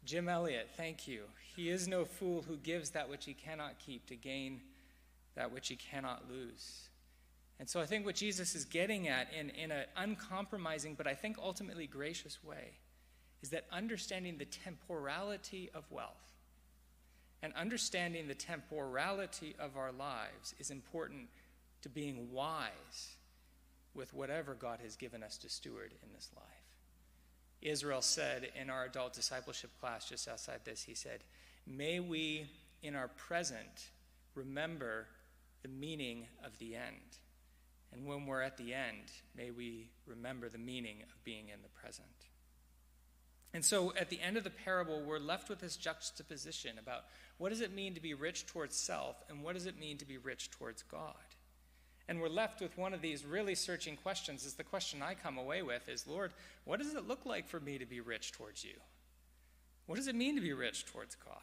Jim 0.04 0.28
Elliot. 0.28 0.68
Thank 0.76 1.08
you. 1.08 1.22
He 1.56 1.70
is 1.70 1.88
no 1.88 2.04
fool 2.04 2.44
who 2.46 2.58
gives 2.58 2.90
that 2.90 3.08
which 3.08 3.24
he 3.24 3.32
cannot 3.32 3.78
keep 3.78 4.04
to 4.08 4.16
gain 4.16 4.60
that 5.34 5.50
which 5.50 5.68
he 5.68 5.76
cannot 5.76 6.24
lose. 6.30 6.90
And 7.62 7.70
so 7.70 7.80
I 7.80 7.86
think 7.86 8.04
what 8.04 8.16
Jesus 8.16 8.56
is 8.56 8.64
getting 8.64 9.06
at 9.06 9.28
in, 9.32 9.50
in 9.50 9.70
an 9.70 9.84
uncompromising, 9.96 10.96
but 10.96 11.06
I 11.06 11.14
think 11.14 11.36
ultimately 11.40 11.86
gracious 11.86 12.42
way, 12.42 12.72
is 13.40 13.50
that 13.50 13.66
understanding 13.70 14.36
the 14.36 14.46
temporality 14.46 15.70
of 15.72 15.84
wealth 15.88 16.32
and 17.40 17.52
understanding 17.54 18.26
the 18.26 18.34
temporality 18.34 19.54
of 19.60 19.76
our 19.76 19.92
lives 19.92 20.56
is 20.58 20.72
important 20.72 21.28
to 21.82 21.88
being 21.88 22.32
wise 22.32 23.14
with 23.94 24.12
whatever 24.12 24.54
God 24.54 24.80
has 24.82 24.96
given 24.96 25.22
us 25.22 25.38
to 25.38 25.48
steward 25.48 25.92
in 26.02 26.12
this 26.12 26.30
life. 26.34 26.44
Israel 27.60 28.02
said 28.02 28.50
in 28.60 28.70
our 28.70 28.86
adult 28.86 29.12
discipleship 29.12 29.70
class 29.78 30.08
just 30.08 30.26
outside 30.26 30.62
this, 30.64 30.82
he 30.82 30.94
said, 30.94 31.20
May 31.64 32.00
we 32.00 32.50
in 32.82 32.96
our 32.96 33.06
present 33.06 33.90
remember 34.34 35.06
the 35.62 35.68
meaning 35.68 36.26
of 36.44 36.58
the 36.58 36.74
end. 36.74 37.18
And 37.92 38.06
when 38.06 38.26
we're 38.26 38.40
at 38.40 38.56
the 38.56 38.72
end, 38.72 39.12
may 39.36 39.50
we 39.50 39.90
remember 40.06 40.48
the 40.48 40.58
meaning 40.58 41.02
of 41.02 41.24
being 41.24 41.48
in 41.48 41.62
the 41.62 41.68
present. 41.68 42.08
And 43.54 43.64
so 43.64 43.92
at 43.98 44.08
the 44.08 44.20
end 44.20 44.36
of 44.36 44.44
the 44.44 44.50
parable, 44.50 45.02
we're 45.02 45.18
left 45.18 45.50
with 45.50 45.60
this 45.60 45.76
juxtaposition 45.76 46.78
about 46.78 47.04
what 47.36 47.50
does 47.50 47.60
it 47.60 47.74
mean 47.74 47.94
to 47.94 48.00
be 48.00 48.14
rich 48.14 48.46
towards 48.46 48.76
self 48.76 49.16
and 49.28 49.42
what 49.42 49.54
does 49.54 49.66
it 49.66 49.78
mean 49.78 49.98
to 49.98 50.06
be 50.06 50.16
rich 50.16 50.50
towards 50.50 50.82
God? 50.82 51.14
And 52.08 52.20
we're 52.20 52.28
left 52.28 52.60
with 52.60 52.76
one 52.78 52.94
of 52.94 53.02
these 53.02 53.24
really 53.24 53.54
searching 53.54 53.96
questions. 53.96 54.44
Is 54.44 54.54
the 54.54 54.64
question 54.64 55.02
I 55.02 55.14
come 55.14 55.38
away 55.38 55.62
with 55.62 55.88
is, 55.88 56.06
Lord, 56.06 56.32
what 56.64 56.78
does 56.80 56.94
it 56.94 57.06
look 57.06 57.26
like 57.26 57.46
for 57.46 57.60
me 57.60 57.78
to 57.78 57.86
be 57.86 58.00
rich 58.00 58.32
towards 58.32 58.64
you? 58.64 58.74
What 59.86 59.96
does 59.96 60.08
it 60.08 60.14
mean 60.14 60.34
to 60.36 60.40
be 60.40 60.52
rich 60.52 60.86
towards 60.86 61.14
God? 61.14 61.36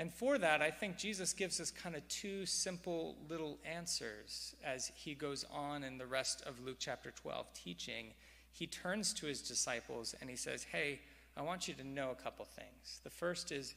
And 0.00 0.10
for 0.10 0.38
that, 0.38 0.62
I 0.62 0.70
think 0.70 0.96
Jesus 0.96 1.34
gives 1.34 1.60
us 1.60 1.70
kind 1.70 1.94
of 1.94 2.08
two 2.08 2.46
simple 2.46 3.18
little 3.28 3.58
answers 3.66 4.56
as 4.64 4.90
he 4.94 5.14
goes 5.14 5.44
on 5.52 5.84
in 5.84 5.98
the 5.98 6.06
rest 6.06 6.42
of 6.46 6.58
Luke 6.64 6.78
chapter 6.78 7.10
12 7.10 7.52
teaching. 7.52 8.14
He 8.50 8.66
turns 8.66 9.12
to 9.12 9.26
his 9.26 9.42
disciples 9.42 10.14
and 10.18 10.30
he 10.30 10.36
says, 10.36 10.64
Hey, 10.64 11.00
I 11.36 11.42
want 11.42 11.68
you 11.68 11.74
to 11.74 11.84
know 11.86 12.12
a 12.12 12.14
couple 12.14 12.46
things. 12.46 13.00
The 13.04 13.10
first 13.10 13.52
is 13.52 13.74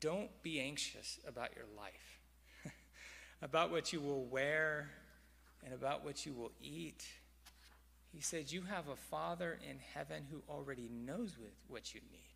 don't 0.00 0.28
be 0.42 0.60
anxious 0.60 1.18
about 1.26 1.56
your 1.56 1.64
life, 1.78 2.20
about 3.40 3.70
what 3.70 3.90
you 3.90 4.02
will 4.02 4.26
wear, 4.26 4.90
and 5.64 5.72
about 5.72 6.04
what 6.04 6.26
you 6.26 6.34
will 6.34 6.52
eat. 6.62 7.06
He 8.12 8.20
said, 8.20 8.52
You 8.52 8.60
have 8.64 8.88
a 8.88 8.96
Father 8.96 9.58
in 9.66 9.78
heaven 9.94 10.24
who 10.30 10.42
already 10.46 10.90
knows 10.92 11.38
what 11.68 11.94
you 11.94 12.02
need. 12.12 12.33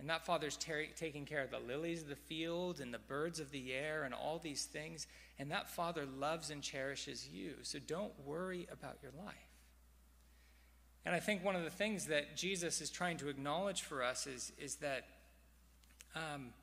And 0.00 0.08
that 0.08 0.24
Father's 0.24 0.56
ter- 0.56 0.86
taking 0.96 1.26
care 1.26 1.42
of 1.42 1.50
the 1.50 1.58
lilies 1.58 2.00
of 2.00 2.08
the 2.08 2.16
field 2.16 2.80
and 2.80 2.92
the 2.92 2.98
birds 2.98 3.38
of 3.38 3.50
the 3.50 3.74
air 3.74 4.04
and 4.04 4.14
all 4.14 4.38
these 4.38 4.64
things. 4.64 5.06
And 5.38 5.50
that 5.50 5.68
Father 5.68 6.06
loves 6.06 6.48
and 6.48 6.62
cherishes 6.62 7.28
you. 7.30 7.56
So 7.62 7.78
don't 7.78 8.12
worry 8.24 8.66
about 8.72 8.96
your 9.02 9.12
life. 9.22 9.36
And 11.04 11.14
I 11.14 11.20
think 11.20 11.44
one 11.44 11.54
of 11.54 11.64
the 11.64 11.70
things 11.70 12.06
that 12.06 12.34
Jesus 12.34 12.80
is 12.80 12.88
trying 12.88 13.18
to 13.18 13.28
acknowledge 13.28 13.82
for 13.82 14.02
us 14.02 14.26
is, 14.26 14.52
is 14.58 14.76
that 14.76 15.04
um, 16.16 16.54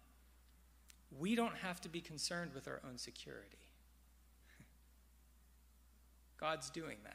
we 1.19 1.36
don't 1.36 1.56
have 1.58 1.80
to 1.82 1.89
be 1.89 2.02
concerned 2.02 2.52
with 2.56 2.67
our 2.67 2.82
own 2.89 2.97
security. 2.97 3.58
God's 6.39 6.71
doing 6.71 6.97
that. 7.04 7.13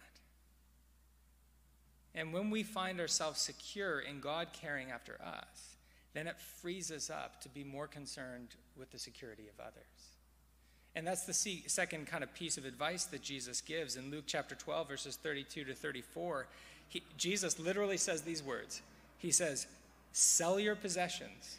And 2.15 2.33
when 2.33 2.51
we 2.51 2.63
find 2.63 3.01
ourselves 3.01 3.41
secure 3.41 3.99
in 3.99 4.21
God 4.21 4.49
caring 4.53 4.93
after 4.93 5.21
us, 5.21 5.73
then 6.15 6.27
it 6.27 6.39
frees 6.39 6.91
us 6.91 7.11
up 7.11 7.41
to 7.43 7.49
be 7.49 7.65
more 7.65 7.87
concerned 7.87 8.49
with 8.77 8.91
the 8.91 8.99
security 8.99 9.45
of 9.49 9.61
others. 9.61 10.13
And 10.95 11.07
that's 11.07 11.25
the 11.25 11.63
second 11.69 12.07
kind 12.07 12.23
of 12.23 12.35
piece 12.35 12.59
of 12.59 12.67
advice 12.67 13.05
that 13.07 13.23
Jesus 13.23 13.61
gives 13.63 13.97
in 13.97 14.11
Luke 14.11 14.25
chapter 14.27 14.55
12, 14.55 14.89
verses 14.89 15.17
32 15.17 15.65
to 15.65 15.75
34. 15.75 16.47
He, 16.89 17.03
Jesus 17.17 17.59
literally 17.59 17.97
says 17.97 18.23
these 18.23 18.43
words 18.43 18.83
He 19.19 19.31
says, 19.31 19.67
Sell 20.13 20.61
your 20.61 20.77
possessions 20.77 21.59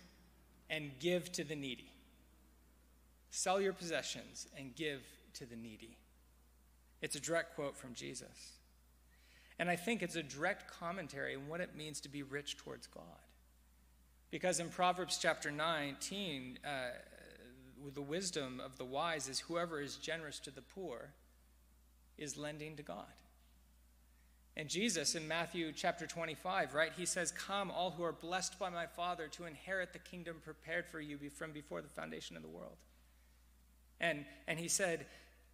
and 0.70 0.92
give 1.00 1.32
to 1.32 1.44
the 1.44 1.56
needy. 1.56 1.90
Sell 3.32 3.60
your 3.60 3.74
possessions 3.74 4.48
and 4.56 4.76
give 4.76 5.02
to 5.34 5.46
the 5.46 5.56
needy. 5.56 5.98
It's 7.02 7.16
a 7.16 7.20
direct 7.20 7.56
quote 7.56 7.76
from 7.76 7.96
Jesus. 7.96 8.54
And 9.58 9.70
I 9.70 9.76
think 9.76 10.04
it's 10.04 10.16
a 10.16 10.24
direct 10.24 10.72
commentary 10.72 11.36
on 11.36 11.48
what 11.48 11.60
it 11.60 11.76
means 11.76 12.00
to 12.02 12.10
be 12.10 12.22
rich 12.22 12.58
towards 12.58 12.86
God. 12.86 13.04
Because 14.34 14.60
in 14.60 14.70
Proverbs 14.70 15.20
chapter 15.22 15.52
19, 15.52 16.58
uh, 16.66 16.70
the 17.94 18.02
wisdom 18.02 18.60
of 18.66 18.80
the 18.80 18.84
wise 18.84 19.30
is 19.30 19.42
whoever 19.42 19.80
is 19.80 19.96
generous 19.98 20.40
to 20.40 20.50
the 20.50 20.64
poor 20.64 21.12
is 22.18 22.36
lending 22.36 22.76
to 22.78 22.82
God. 22.82 23.14
And 24.58 24.68
Jesus 24.68 25.14
in 25.14 25.28
Matthew 25.28 25.72
chapter 25.72 26.08
25, 26.08 26.74
right, 26.74 26.92
he 26.98 27.06
says, 27.06 27.32
Come, 27.32 27.70
all 27.70 27.92
who 27.92 28.02
are 28.04 28.12
blessed 28.12 28.58
by 28.58 28.72
my 28.72 28.88
Father, 28.88 29.28
to 29.28 29.46
inherit 29.46 29.94
the 29.94 30.00
kingdom 30.00 30.38
prepared 30.44 30.88
for 30.88 31.00
you 31.00 31.20
from 31.30 31.52
before 31.52 31.84
the 31.84 31.88
foundation 31.88 32.36
of 32.36 32.42
the 32.42 32.50
world. 32.50 32.78
And, 34.02 34.26
and 34.48 34.58
he 34.58 34.68
said, 34.68 35.06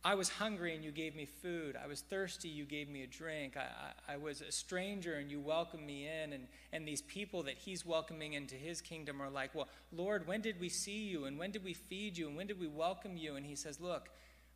I 0.03 0.15
was 0.15 0.29
hungry 0.29 0.73
and 0.75 0.83
you 0.83 0.91
gave 0.91 1.13
me 1.13 1.25
food. 1.25 1.75
I 1.81 1.85
was 1.88 2.01
thirsty, 2.01 2.47
you 2.47 2.63
gave 2.63 2.88
me 2.88 3.03
a 3.03 3.07
drink. 3.07 3.57
I, 3.57 3.67
I, 4.07 4.13
I, 4.13 4.17
was 4.17 4.39
a 4.39 4.51
stranger 4.51 5.15
and 5.15 5.29
you 5.29 5.41
welcomed 5.41 5.85
me 5.85 6.07
in. 6.07 6.31
And, 6.31 6.47
and 6.71 6.88
these 6.88 7.01
people 7.01 7.43
that 7.43 7.57
he's 7.57 7.85
welcoming 7.85 8.33
into 8.33 8.55
his 8.55 8.79
kingdom 8.79 9.21
are 9.21 9.29
like, 9.29 9.53
Well, 9.53 9.67
Lord, 9.91 10.25
when 10.25 10.39
did 10.39 10.57
we 10.59 10.69
see 10.69 10.99
you? 11.09 11.25
And 11.25 11.38
when 11.38 11.51
did 11.51 11.65
we 11.65 11.73
feed 11.73 12.17
you? 12.17 12.27
And 12.27 12.38
when 12.38 12.47
did 12.47 12.59
we 12.59 12.67
welcome 12.67 13.17
you? 13.17 13.35
And 13.35 13.45
he 13.45 13.55
says, 13.55 13.81
Look, 13.81 14.09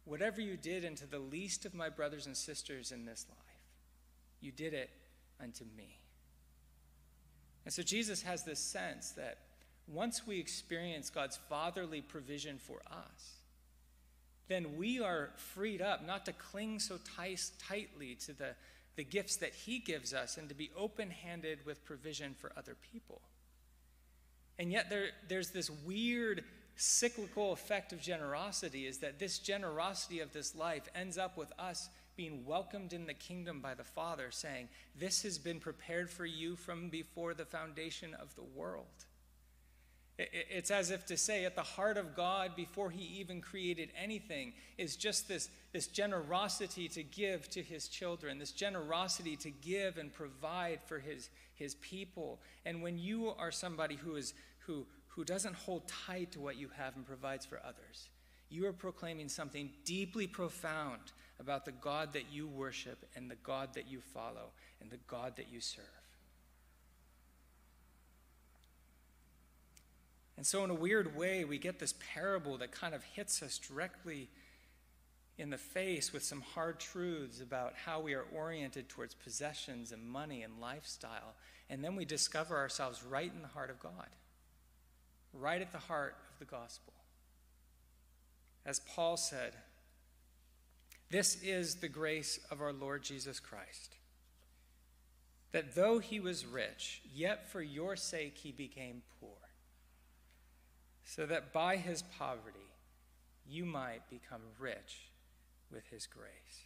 whatever 0.06 0.40
you 0.40 0.56
did 0.56 0.86
unto 0.86 1.06
the 1.06 1.20
least 1.20 1.66
of 1.66 1.74
my 1.74 1.90
brothers 1.90 2.26
and 2.26 2.38
sisters 2.38 2.94
in 2.94 3.04
this 3.04 3.26
life, 3.30 3.38
you 4.40 4.54
did 4.54 4.74
it 4.74 4.92
unto 5.42 5.66
me. 5.76 6.00
And 7.66 7.74
so 7.74 7.84
Jesus 7.84 8.22
has 8.22 8.44
this 8.44 8.60
sense 8.60 9.12
that 9.12 9.40
once 9.88 10.26
we 10.26 10.40
experience 10.40 11.10
God's 11.10 11.38
fatherly 11.50 12.02
provision 12.02 12.58
for 12.58 12.82
us, 12.90 13.43
then 14.48 14.78
we 14.78 15.00
are 15.00 15.32
freed 15.36 15.82
up 15.82 16.06
not 16.06 16.26
to 16.26 16.34
cling 16.34 16.80
so 16.80 17.00
tight, 17.16 17.42
tightly 17.60 18.16
to 18.16 18.34
the, 18.34 18.56
the 18.96 19.04
gifts 19.04 19.38
that 19.38 19.54
He 19.54 19.80
gives 19.80 20.14
us 20.14 20.38
and 20.38 20.50
to 20.50 20.56
be 20.56 20.72
open 20.78 21.10
handed 21.10 21.66
with 21.66 21.86
provision 21.86 22.34
for 22.34 22.52
other 22.58 22.76
people. 22.92 23.22
And 24.60 24.72
yet, 24.72 24.90
there, 24.90 25.08
there's 25.28 25.52
this 25.52 25.70
weird 25.70 26.44
cyclical 26.76 27.54
effect 27.54 27.94
of 27.94 28.02
generosity 28.02 28.86
is 28.86 29.00
that 29.00 29.20
this 29.20 29.40
generosity 29.40 30.20
of 30.20 30.34
this 30.34 30.56
life 30.56 30.84
ends 30.96 31.18
up 31.18 31.38
with 31.38 31.52
us 31.58 31.90
being 32.16 32.46
welcomed 32.46 32.94
in 32.94 33.08
the 33.08 33.14
kingdom 33.14 33.60
by 33.60 33.74
the 33.74 33.84
Father, 33.84 34.30
saying, 34.30 34.70
This 34.96 35.24
has 35.24 35.38
been 35.38 35.60
prepared 35.60 36.10
for 36.10 36.26
you 36.26 36.56
from 36.56 36.90
before 36.90 37.34
the 37.34 37.46
foundation 37.46 38.14
of 38.16 38.36
the 38.36 38.44
world. 38.44 39.06
It's 40.18 40.70
as 40.70 40.92
if 40.92 41.08
to 41.08 41.18
say, 41.18 41.46
at 41.46 41.56
the 41.56 41.64
heart 41.64 41.98
of 41.98 42.16
God, 42.16 42.56
before 42.56 42.92
He 42.92 43.20
even 43.20 43.42
created 43.42 43.90
anything, 44.00 44.54
is 44.78 44.96
just 44.96 45.28
this, 45.28 45.50
this 45.72 45.88
generosity 45.88 46.88
to 46.90 47.02
give 47.02 47.50
to 47.50 47.64
His 47.64 47.88
children, 47.88 48.38
this 48.38 48.52
generosity 48.52 49.36
to 49.38 49.50
give 49.50 49.98
and 49.98 50.14
provide 50.14 50.82
for 50.86 51.00
His, 51.00 51.30
his 51.56 51.76
people. 51.76 52.40
And 52.66 52.84
when 52.84 52.98
you 52.98 53.34
are 53.38 53.52
somebody 53.52 53.96
who, 53.96 54.16
is, 54.16 54.34
who, 54.60 54.86
who 55.08 55.24
doesn't 55.24 55.56
hold 55.56 55.88
tight 55.88 56.32
to 56.34 56.40
what 56.40 56.58
you 56.58 56.70
have 56.78 56.96
and 56.96 57.06
provides 57.06 57.46
for 57.46 57.60
others, 57.66 58.10
you 58.50 58.68
are 58.68 58.74
proclaiming 58.74 59.30
something 59.30 59.70
deeply 59.84 60.28
profound 60.28 61.12
about 61.40 61.66
the 61.66 61.72
God 61.72 62.14
that 62.14 62.32
you 62.32 62.48
worship 62.48 63.06
and 63.16 63.30
the 63.30 63.36
God 63.36 63.74
that 63.74 63.90
you 63.90 64.00
follow 64.00 64.52
and 64.80 64.92
the 64.92 65.00
God 65.08 65.36
that 65.38 65.52
you 65.52 65.60
serve. 65.60 66.03
And 70.36 70.46
so, 70.46 70.64
in 70.64 70.70
a 70.70 70.76
weird 70.76 71.16
way, 71.16 71.46
we 71.46 71.58
get 71.58 71.80
this 71.80 71.94
parable 72.14 72.58
that 72.58 72.72
kind 72.72 72.96
of 72.96 73.04
hits 73.04 73.42
us 73.44 73.60
directly 73.60 74.30
in 75.38 75.50
the 75.50 75.58
face 75.58 76.14
with 76.14 76.24
some 76.24 76.42
hard 76.42 76.80
truths 76.80 77.42
about 77.42 77.74
how 77.86 78.00
we 78.00 78.14
are 78.14 78.26
oriented 78.36 78.90
towards 78.90 79.14
possessions 79.16 79.92
and 79.92 80.08
money 80.08 80.44
and 80.44 80.60
lifestyle. 80.60 81.36
And 81.70 81.84
then 81.84 81.96
we 81.96 82.06
discover 82.06 82.58
ourselves 82.58 83.04
right 83.04 83.32
in 83.34 83.42
the 83.42 83.48
heart 83.48 83.70
of 83.70 83.80
God, 83.80 84.10
right 85.34 85.62
at 85.62 85.72
the 85.72 85.78
heart 85.80 86.16
of 86.32 86.40
the 86.40 86.46
gospel. 86.46 86.94
As 88.66 88.80
Paul 88.80 89.18
said, 89.18 89.54
this 91.10 91.42
is 91.44 91.76
the 91.76 91.90
grace 91.90 92.40
of 92.50 92.62
our 92.62 92.74
Lord 92.74 93.04
Jesus 93.04 93.40
Christ. 93.40 93.96
That 95.52 95.76
though 95.76 96.00
he 96.00 96.20
was 96.20 96.46
rich, 96.46 97.02
yet 97.14 97.52
for 97.52 97.62
your 97.62 97.96
sake 97.96 98.38
he 98.38 98.52
became 98.52 99.04
poor, 99.20 99.43
so 101.04 101.26
that 101.26 101.54
by 101.54 101.78
his 101.78 102.04
poverty 102.18 102.60
you 103.48 103.66
might 103.66 104.10
become 104.10 104.42
rich 104.60 105.10
with 105.72 105.88
his 105.88 106.08
grace. 106.08 106.64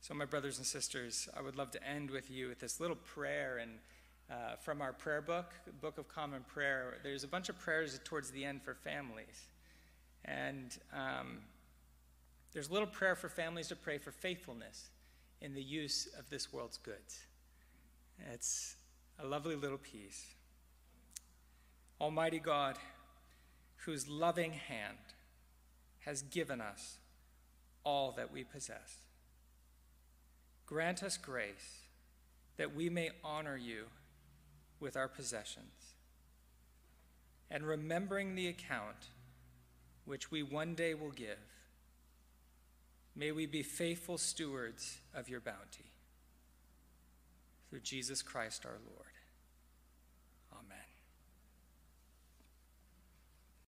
So, 0.00 0.14
my 0.14 0.24
brothers 0.24 0.58
and 0.58 0.66
sisters, 0.66 1.28
I 1.36 1.42
would 1.42 1.56
love 1.56 1.70
to 1.72 1.88
end 1.88 2.10
with 2.10 2.30
you 2.30 2.48
with 2.48 2.58
this 2.58 2.80
little 2.80 2.96
prayer 2.96 3.58
and 3.58 3.78
uh, 4.30 4.56
from 4.56 4.80
our 4.80 4.92
prayer 4.92 5.20
book, 5.20 5.52
Book 5.80 5.98
of 5.98 6.08
Common 6.08 6.42
Prayer. 6.42 6.98
There's 7.02 7.22
a 7.22 7.28
bunch 7.28 7.48
of 7.48 7.58
prayers 7.58 7.98
towards 8.04 8.30
the 8.30 8.44
end 8.44 8.62
for 8.62 8.74
families. 8.74 9.46
And 10.24 10.76
um, 10.92 11.38
there's 12.52 12.68
a 12.68 12.72
little 12.72 12.88
prayer 12.88 13.14
for 13.14 13.28
families 13.28 13.68
to 13.68 13.76
pray 13.76 13.98
for 13.98 14.10
faithfulness 14.10 14.90
in 15.40 15.54
the 15.54 15.62
use 15.62 16.08
of 16.18 16.30
this 16.30 16.52
world's 16.52 16.78
goods. 16.78 17.26
It's 18.32 18.76
a 19.18 19.26
lovely 19.26 19.56
little 19.56 19.78
piece. 19.78 20.24
Almighty 22.02 22.40
God, 22.40 22.76
whose 23.84 24.08
loving 24.08 24.52
hand 24.52 24.98
has 26.00 26.22
given 26.22 26.60
us 26.60 26.98
all 27.84 28.12
that 28.12 28.32
we 28.32 28.44
possess, 28.44 28.96
grant 30.66 31.02
us 31.02 31.16
grace 31.16 31.82
that 32.56 32.74
we 32.74 32.90
may 32.90 33.10
honor 33.24 33.56
you 33.56 33.84
with 34.80 34.96
our 34.96 35.08
possessions. 35.08 35.94
And 37.50 37.64
remembering 37.64 38.34
the 38.34 38.48
account 38.48 39.08
which 40.04 40.30
we 40.30 40.42
one 40.42 40.74
day 40.74 40.94
will 40.94 41.10
give, 41.10 41.38
May 43.14 43.30
we 43.30 43.46
be 43.46 43.62
faithful 43.62 44.16
stewards 44.16 44.98
of 45.14 45.28
your 45.28 45.40
bounty. 45.40 45.90
Through 47.68 47.80
Jesus 47.80 48.22
Christ 48.22 48.64
our 48.64 48.78
Lord. 48.86 49.11